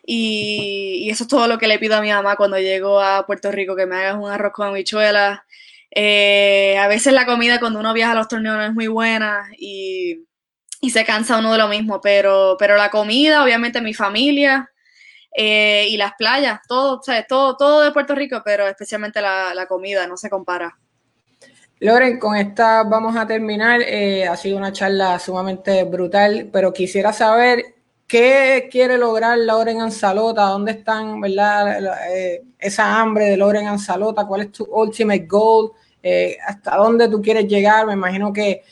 Y, 0.04 1.08
eso 1.12 1.26
es 1.26 1.28
todo 1.30 1.48
lo 1.48 1.60
que 1.60 1.68
le 1.68 1.78
pido 1.78 1.96
a 1.96 2.02
mi 2.02 2.10
mamá 2.10 2.36
cuando 2.36 2.58
llego 2.58 3.00
a 3.00 3.24
Puerto 3.28 3.52
Rico, 3.52 3.76
que 3.76 3.86
me 3.86 3.98
hagas 3.98 4.16
un 4.16 4.32
arroz 4.32 4.52
con 4.52 4.70
habichuelas. 4.70 5.42
Eh, 5.92 6.76
a 6.80 6.88
veces 6.88 7.14
la 7.14 7.28
comida 7.28 7.60
cuando 7.60 7.80
uno 7.80 7.94
viaja 7.94 8.14
a 8.14 8.16
los 8.16 8.28
torneos 8.28 8.58
no 8.58 8.64
es 8.66 8.74
muy 8.74 8.88
buena 8.88 9.48
y, 9.60 10.26
se 10.90 11.06
cansa 11.06 11.38
uno 11.38 11.52
de 11.52 11.60
lo 11.60 11.68
mismo, 11.68 12.02
pero, 12.02 12.56
pero 12.58 12.76
la 12.76 12.90
comida, 12.90 13.44
obviamente 13.44 13.82
mi 13.82 13.94
familia, 13.94 14.72
eh, 15.36 15.88
y 15.90 15.98
las 15.98 16.14
playas, 16.18 16.62
todo, 16.68 17.00
todo, 17.28 17.58
todo 17.58 17.82
de 17.82 17.92
Puerto 17.92 18.16
Rico, 18.16 18.42
pero 18.44 18.68
especialmente 18.68 19.22
la, 19.22 19.66
comida, 19.68 20.08
no 20.08 20.18
se 20.18 20.30
compara. 20.32 20.78
Loren, 21.82 22.20
con 22.20 22.36
esta 22.36 22.84
vamos 22.84 23.16
a 23.16 23.26
terminar. 23.26 23.82
Eh, 23.82 24.28
ha 24.28 24.36
sido 24.36 24.58
una 24.58 24.74
charla 24.74 25.18
sumamente 25.18 25.84
brutal, 25.86 26.50
pero 26.52 26.74
quisiera 26.74 27.14
saber 27.14 27.64
qué 28.06 28.68
quiere 28.70 28.98
lograr 28.98 29.38
Loren 29.38 29.80
Anzalota, 29.80 30.44
dónde 30.44 30.74
están, 30.74 31.22
¿verdad? 31.22 31.80
Eh, 32.14 32.44
esa 32.60 33.00
hambre 33.00 33.26
de 33.26 33.38
Loren 33.38 33.68
Anzalota, 33.68 34.28
cuál 34.28 34.42
es 34.42 34.52
tu 34.52 34.66
ultimate 34.66 35.26
goal, 35.26 35.72
hasta 36.46 36.76
dónde 36.76 37.08
tú 37.08 37.22
quieres 37.22 37.48
llegar. 37.48 37.86
Me 37.88 37.94
imagino 37.94 38.34
que 38.34 38.64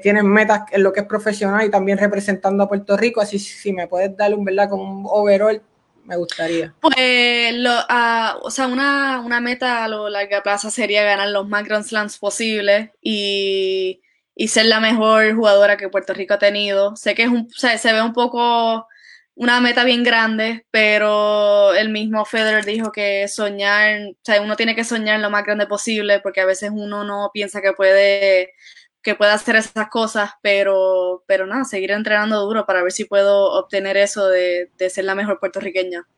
tienes 0.00 0.22
metas 0.22 0.62
en 0.70 0.84
lo 0.84 0.92
que 0.92 1.00
es 1.00 1.06
profesional 1.06 1.66
y 1.66 1.70
también 1.70 1.98
representando 1.98 2.62
a 2.62 2.68
Puerto 2.68 2.96
Rico, 2.96 3.20
así 3.20 3.38
si 3.40 3.72
me 3.72 3.88
puedes 3.88 4.16
dar 4.16 4.32
un, 4.32 4.44
¿verdad? 4.44 4.68
Como 4.70 4.84
un 4.84 5.06
overall 5.08 5.60
me 6.04 6.16
gustaría? 6.16 6.74
Pues, 6.80 7.54
lo, 7.54 7.70
uh, 7.72 8.38
o 8.42 8.50
sea, 8.50 8.66
una, 8.66 9.20
una, 9.20 9.40
meta 9.40 9.84
a 9.84 9.88
lo 9.88 10.08
larga 10.08 10.42
plaza 10.42 10.70
sería 10.70 11.02
ganar 11.04 11.28
los 11.28 11.48
más 11.48 11.64
Grand 11.64 11.84
Slams 11.84 12.18
posibles 12.18 12.90
y, 13.00 14.02
y, 14.34 14.48
ser 14.48 14.66
la 14.66 14.80
mejor 14.80 15.34
jugadora 15.34 15.76
que 15.76 15.88
Puerto 15.88 16.14
Rico 16.14 16.34
ha 16.34 16.38
tenido. 16.38 16.96
Sé 16.96 17.14
que 17.14 17.24
es 17.24 17.28
un, 17.28 17.48
o 17.50 17.58
sea, 17.58 17.76
se 17.78 17.92
ve 17.92 18.02
un 18.02 18.12
poco 18.12 18.86
una 19.36 19.60
meta 19.60 19.84
bien 19.84 20.04
grande, 20.04 20.64
pero 20.70 21.74
el 21.74 21.90
mismo 21.90 22.24
Federer 22.24 22.64
dijo 22.64 22.92
que 22.92 23.26
soñar, 23.28 24.10
o 24.12 24.16
sea, 24.22 24.40
uno 24.40 24.56
tiene 24.56 24.76
que 24.76 24.84
soñar 24.84 25.20
lo 25.20 25.30
más 25.30 25.44
grande 25.44 25.66
posible 25.66 26.20
porque 26.20 26.40
a 26.40 26.46
veces 26.46 26.70
uno 26.72 27.04
no 27.04 27.30
piensa 27.32 27.60
que 27.60 27.72
puede 27.72 28.52
que 29.04 29.14
pueda 29.14 29.34
hacer 29.34 29.54
esas 29.54 29.88
cosas, 29.90 30.30
pero, 30.40 31.22
pero 31.26 31.46
nada, 31.46 31.64
seguir 31.64 31.90
entrenando 31.90 32.40
duro 32.40 32.64
para 32.64 32.82
ver 32.82 32.90
si 32.90 33.04
puedo 33.04 33.52
obtener 33.52 33.98
eso 33.98 34.28
de, 34.28 34.70
ser 34.88 35.04
la 35.04 35.14
mejor 35.14 35.38
puertorriqueña. 35.38 36.08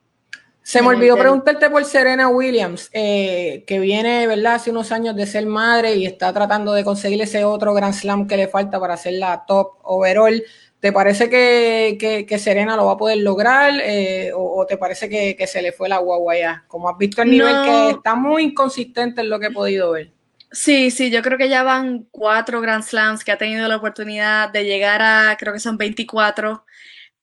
Se 0.62 0.83
me 0.83 0.88
olvidó 0.88 1.16
preguntarte 1.16 1.68
por 1.68 1.85
Serena 1.85 2.29
Williams, 2.29 2.88
eh, 2.92 3.64
que 3.66 3.79
viene, 3.81 4.27
¿verdad?, 4.27 4.55
hace 4.55 4.70
unos 4.70 4.90
años 4.92 5.14
de 5.14 5.27
ser 5.27 5.46
madre 5.46 5.94
y 5.94 6.07
está 6.07 6.33
tratando 6.33 6.72
de 6.72 6.85
conseguir 6.85 7.20
ese 7.22 7.44
otro 7.44 7.75
Grand 7.75 7.94
Slam 7.94 8.27
que 8.27 8.37
le 8.37 8.49
falta 8.49 8.81
para 8.81 8.96
ser 8.96 9.14
la 9.14 9.44
top 9.46 9.79
overall. 9.83 10.42
¿Te 10.79 10.92
parece 10.92 11.29
que, 11.29 12.38
Serena 12.38 12.77
lo 12.77 12.87
va 12.87 12.92
a 12.92 12.96
poder 12.96 13.18
lograr 13.18 13.75
eh, 13.83 14.31
o, 14.35 14.64
te 14.66 14.77
parece 14.77 15.09
que, 15.09 15.46
se 15.46 15.62
le 15.62 15.72
fue 15.72 15.88
la 15.88 15.99
guagua 15.99 16.37
ya? 16.37 16.64
Como 16.68 16.88
has 16.88 16.99
visto 16.99 17.22
el 17.22 17.31
nivel 17.31 17.55
que 17.64 17.90
está 17.90 18.14
muy 18.14 18.44
inconsistente 18.44 19.22
en 19.22 19.31
lo 19.31 19.40
que 19.40 19.46
he 19.46 19.53
podido 19.53 19.92
ver. 19.92 20.15
Sí, 20.59 20.90
sí, 20.90 21.11
yo 21.11 21.21
creo 21.23 21.37
que 21.37 21.51
ya 21.51 21.62
van 21.62 22.05
cuatro 22.11 22.62
Grand 22.62 22.83
Slams 22.83 23.25
que 23.25 23.31
ha 23.33 23.37
tenido 23.37 23.69
la 23.69 23.77
oportunidad 23.77 24.49
de 24.51 24.64
llegar 24.64 25.03
a, 25.03 25.37
creo 25.38 25.53
que 25.53 25.59
son 25.61 25.77
24, 25.77 26.64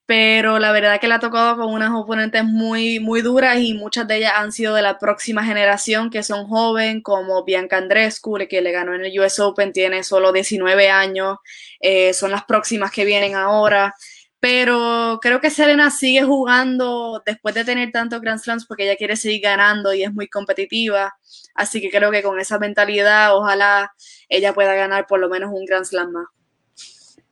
pero 0.05 0.59
la 0.59 0.71
verdad 0.71 0.99
que 1.01 1.07
le 1.07 1.15
ha 1.15 1.19
tocado 1.19 1.57
con 1.57 1.73
unas 1.73 1.91
oponentes 1.93 2.43
muy, 2.45 2.99
muy 2.99 3.21
duras 3.23 3.57
y 3.59 3.73
muchas 3.73 4.07
de 4.07 4.17
ellas 4.17 4.33
han 4.35 4.51
sido 4.51 4.75
de 4.75 4.83
la 4.83 4.99
próxima 4.99 5.43
generación 5.45 6.11
que 6.11 6.23
son 6.23 6.47
jóvenes, 6.47 7.01
como 7.03 7.43
Bianca 7.43 7.77
Andrescu, 7.77 8.37
que 8.49 8.61
le 8.61 8.71
ganó 8.71 8.93
en 8.95 9.05
el 9.05 9.19
US 9.19 9.39
Open, 9.39 9.73
tiene 9.73 10.03
solo 10.03 10.31
19 10.31 10.89
años, 10.89 11.37
eh, 11.81 12.13
son 12.13 12.31
las 12.31 12.45
próximas 12.45 12.91
que 12.91 13.05
vienen 13.05 13.35
ahora 13.35 13.95
pero 14.43 15.19
creo 15.21 15.39
que 15.39 15.49
Serena 15.49 15.89
sigue 15.89 16.21
jugando 16.23 17.23
después 17.25 17.55
de 17.55 17.63
tener 17.63 17.93
tantos 17.93 18.19
Grand 18.19 18.41
Slams 18.41 18.65
porque 18.65 18.83
ella 18.83 18.97
quiere 18.97 19.15
seguir 19.15 19.39
ganando 19.39 19.93
y 19.93 20.03
es 20.03 20.13
muy 20.13 20.27
competitiva. 20.27 21.15
Así 21.55 21.79
que 21.79 21.89
creo 21.89 22.11
que 22.11 22.21
con 22.21 22.37
esa 22.37 22.59
mentalidad, 22.59 23.37
ojalá 23.37 23.93
ella 24.27 24.53
pueda 24.53 24.75
ganar 24.75 25.07
por 25.07 25.21
lo 25.21 25.29
menos 25.29 25.49
un 25.53 25.63
Grand 25.63 25.85
Slam 25.85 26.11
más. 26.11 26.25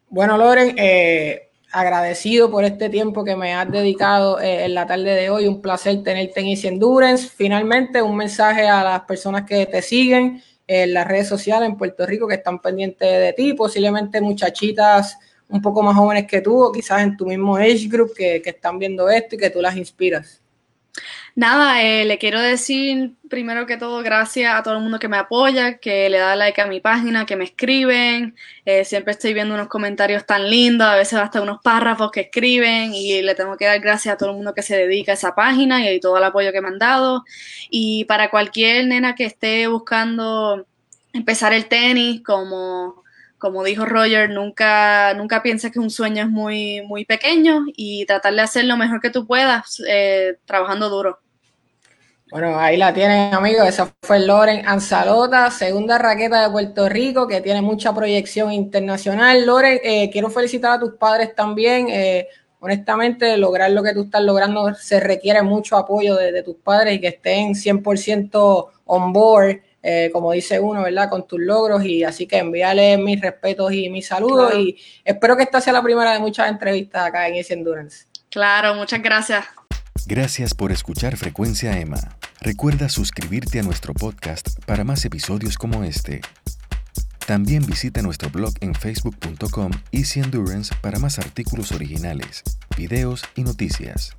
Bueno, 0.07 0.37
Loren, 0.37 0.73
eh, 0.77 1.49
agradecido 1.73 2.49
por 2.49 2.63
este 2.63 2.87
tiempo 2.87 3.25
que 3.25 3.35
me 3.35 3.55
has 3.55 3.69
dedicado 3.69 4.39
eh, 4.39 4.63
en 4.63 4.73
la 4.73 4.87
tarde 4.87 5.13
de 5.13 5.29
hoy. 5.29 5.47
Un 5.47 5.61
placer 5.61 6.01
tenerte 6.03 6.39
en 6.39 6.47
Easy 6.47 6.69
Endurance. 6.69 7.27
Finalmente, 7.27 8.01
un 8.01 8.15
mensaje 8.15 8.69
a 8.69 8.85
las 8.85 9.01
personas 9.01 9.43
que 9.45 9.65
te 9.65 9.81
siguen 9.81 10.41
en 10.65 10.93
las 10.93 11.05
redes 11.05 11.27
sociales 11.27 11.67
en 11.67 11.75
Puerto 11.75 12.05
Rico 12.05 12.25
que 12.25 12.35
están 12.35 12.61
pendientes 12.61 13.19
de 13.19 13.33
ti, 13.33 13.53
posiblemente 13.53 14.21
muchachitas 14.21 15.17
un 15.51 15.61
poco 15.61 15.83
más 15.83 15.95
jóvenes 15.95 16.25
que 16.27 16.41
tú 16.41 16.59
o 16.63 16.71
quizás 16.71 17.01
en 17.01 17.17
tu 17.17 17.25
mismo 17.25 17.55
age 17.57 17.87
group 17.87 18.13
que, 18.15 18.41
están 18.43 18.79
viendo 18.79 19.09
esto 19.09 19.35
y 19.35 19.37
que 19.37 19.49
tú 19.49 19.61
las 19.61 19.75
inspiras? 19.75 20.41
Nada, 21.35 21.81
eh, 21.81 22.03
le 22.03 22.17
quiero 22.17 22.41
decir 22.41 23.13
primero 23.29 23.65
que 23.65 23.77
todo 23.77 24.03
gracias 24.03 24.53
a 24.53 24.63
todo 24.63 24.75
el 24.75 24.81
mundo 24.81 24.99
que 24.99 25.07
me 25.07 25.15
apoya, 25.15 25.77
que 25.77 26.09
le 26.09 26.17
da 26.17 26.35
like 26.35 26.59
a 26.59 26.67
mi 26.67 26.81
página, 26.81 27.25
que 27.25 27.37
me 27.37 27.45
escriben. 27.45 28.35
Eh, 28.65 28.83
siempre 28.83 29.13
estoy 29.13 29.33
viendo 29.33 29.53
unos 29.53 29.69
comentarios 29.69 30.25
tan 30.25 30.49
lindos, 30.49 30.87
a 30.87 30.95
veces 30.95 31.19
hasta 31.19 31.41
unos 31.41 31.61
párrafos 31.61 32.11
que 32.11 32.21
escriben 32.21 32.93
y 32.93 33.21
le 33.21 33.35
tengo 33.35 33.55
que 33.55 33.65
dar 33.65 33.79
gracias 33.79 34.13
a 34.13 34.17
todo 34.17 34.31
el 34.31 34.35
mundo 34.35 34.53
que 34.53 34.61
se 34.61 34.75
dedica 34.75 35.13
a 35.13 35.15
esa 35.15 35.33
página 35.33 35.81
y 35.81 35.95
a 35.95 35.99
todo 36.01 36.17
el 36.17 36.23
apoyo 36.25 36.51
que 36.51 36.61
me 36.61 36.67
han 36.67 36.79
dado. 36.79 37.23
Y 37.69 38.03
para 38.05 38.29
cualquier 38.29 38.87
nena 38.87 39.15
que 39.15 39.25
esté 39.25 39.67
buscando 39.67 40.65
empezar 41.13 41.53
el 41.53 41.67
tenis 41.67 42.21
como 42.23 43.00
como 43.41 43.63
dijo 43.63 43.85
Roger, 43.85 44.29
nunca, 44.29 45.15
nunca 45.15 45.41
pienses 45.41 45.71
que 45.71 45.79
un 45.79 45.89
sueño 45.89 46.23
es 46.23 46.29
muy, 46.29 46.83
muy 46.83 47.05
pequeño 47.05 47.65
y 47.75 48.05
tratar 48.05 48.35
de 48.35 48.41
hacer 48.41 48.65
lo 48.65 48.77
mejor 48.77 49.01
que 49.01 49.09
tú 49.09 49.25
puedas 49.25 49.81
eh, 49.89 50.37
trabajando 50.45 50.89
duro. 50.89 51.19
Bueno, 52.29 52.57
ahí 52.59 52.77
la 52.77 52.93
tienen, 52.93 53.33
amigos. 53.33 53.67
Esa 53.67 53.91
fue 54.03 54.19
Loren 54.19 54.65
Anzalota, 54.67 55.49
segunda 55.49 55.97
raqueta 55.97 56.43
de 56.43 56.51
Puerto 56.51 56.87
Rico, 56.87 57.27
que 57.27 57.41
tiene 57.41 57.63
mucha 57.63 57.93
proyección 57.95 58.53
internacional. 58.53 59.43
Loren, 59.43 59.79
eh, 59.83 60.11
quiero 60.11 60.29
felicitar 60.29 60.73
a 60.73 60.79
tus 60.79 60.93
padres 60.93 61.33
también. 61.33 61.87
Eh, 61.89 62.27
honestamente, 62.59 63.35
lograr 63.37 63.71
lo 63.71 63.81
que 63.81 63.93
tú 63.93 64.03
estás 64.03 64.21
logrando 64.21 64.75
se 64.75 64.99
requiere 64.99 65.41
mucho 65.41 65.77
apoyo 65.77 66.15
de, 66.15 66.43
tus 66.43 66.57
padres 66.57 66.93
y 66.95 67.01
que 67.01 67.07
estén 67.07 67.55
100% 67.55 68.67
on 68.85 69.11
board 69.11 69.61
eh, 69.83 70.09
como 70.13 70.31
dice 70.31 70.59
uno, 70.59 70.83
¿verdad? 70.83 71.09
Con 71.09 71.27
tus 71.27 71.39
logros 71.39 71.83
y 71.83 72.03
así 72.03 72.27
que 72.27 72.37
envíale 72.37 72.97
mis 72.97 73.19
respetos 73.19 73.73
y 73.73 73.89
mis 73.89 74.07
saludos 74.07 74.53
y 74.55 74.77
espero 75.03 75.35
que 75.35 75.43
esta 75.43 75.59
sea 75.59 75.73
la 75.73 75.81
primera 75.81 76.13
de 76.13 76.19
muchas 76.19 76.49
entrevistas 76.49 77.07
acá 77.07 77.27
en 77.27 77.35
Easy 77.35 77.53
Endurance. 77.53 78.05
Claro, 78.29 78.75
muchas 78.75 79.01
gracias. 79.01 79.45
Gracias 80.05 80.53
por 80.53 80.71
escuchar 80.71 81.17
Frecuencia 81.17 81.79
Emma. 81.79 82.17
Recuerda 82.41 82.89
suscribirte 82.89 83.59
a 83.59 83.63
nuestro 83.63 83.93
podcast 83.93 84.47
para 84.65 84.83
más 84.83 85.03
episodios 85.05 85.57
como 85.57 85.83
este. 85.83 86.21
También 87.27 87.65
visita 87.65 88.01
nuestro 88.01 88.29
blog 88.29 88.53
en 88.61 88.73
facebook.com 88.73 89.71
Easy 89.91 90.19
Endurance 90.19 90.73
para 90.81 90.99
más 90.99 91.19
artículos 91.19 91.71
originales, 91.71 92.43
videos 92.75 93.23
y 93.35 93.43
noticias. 93.43 94.17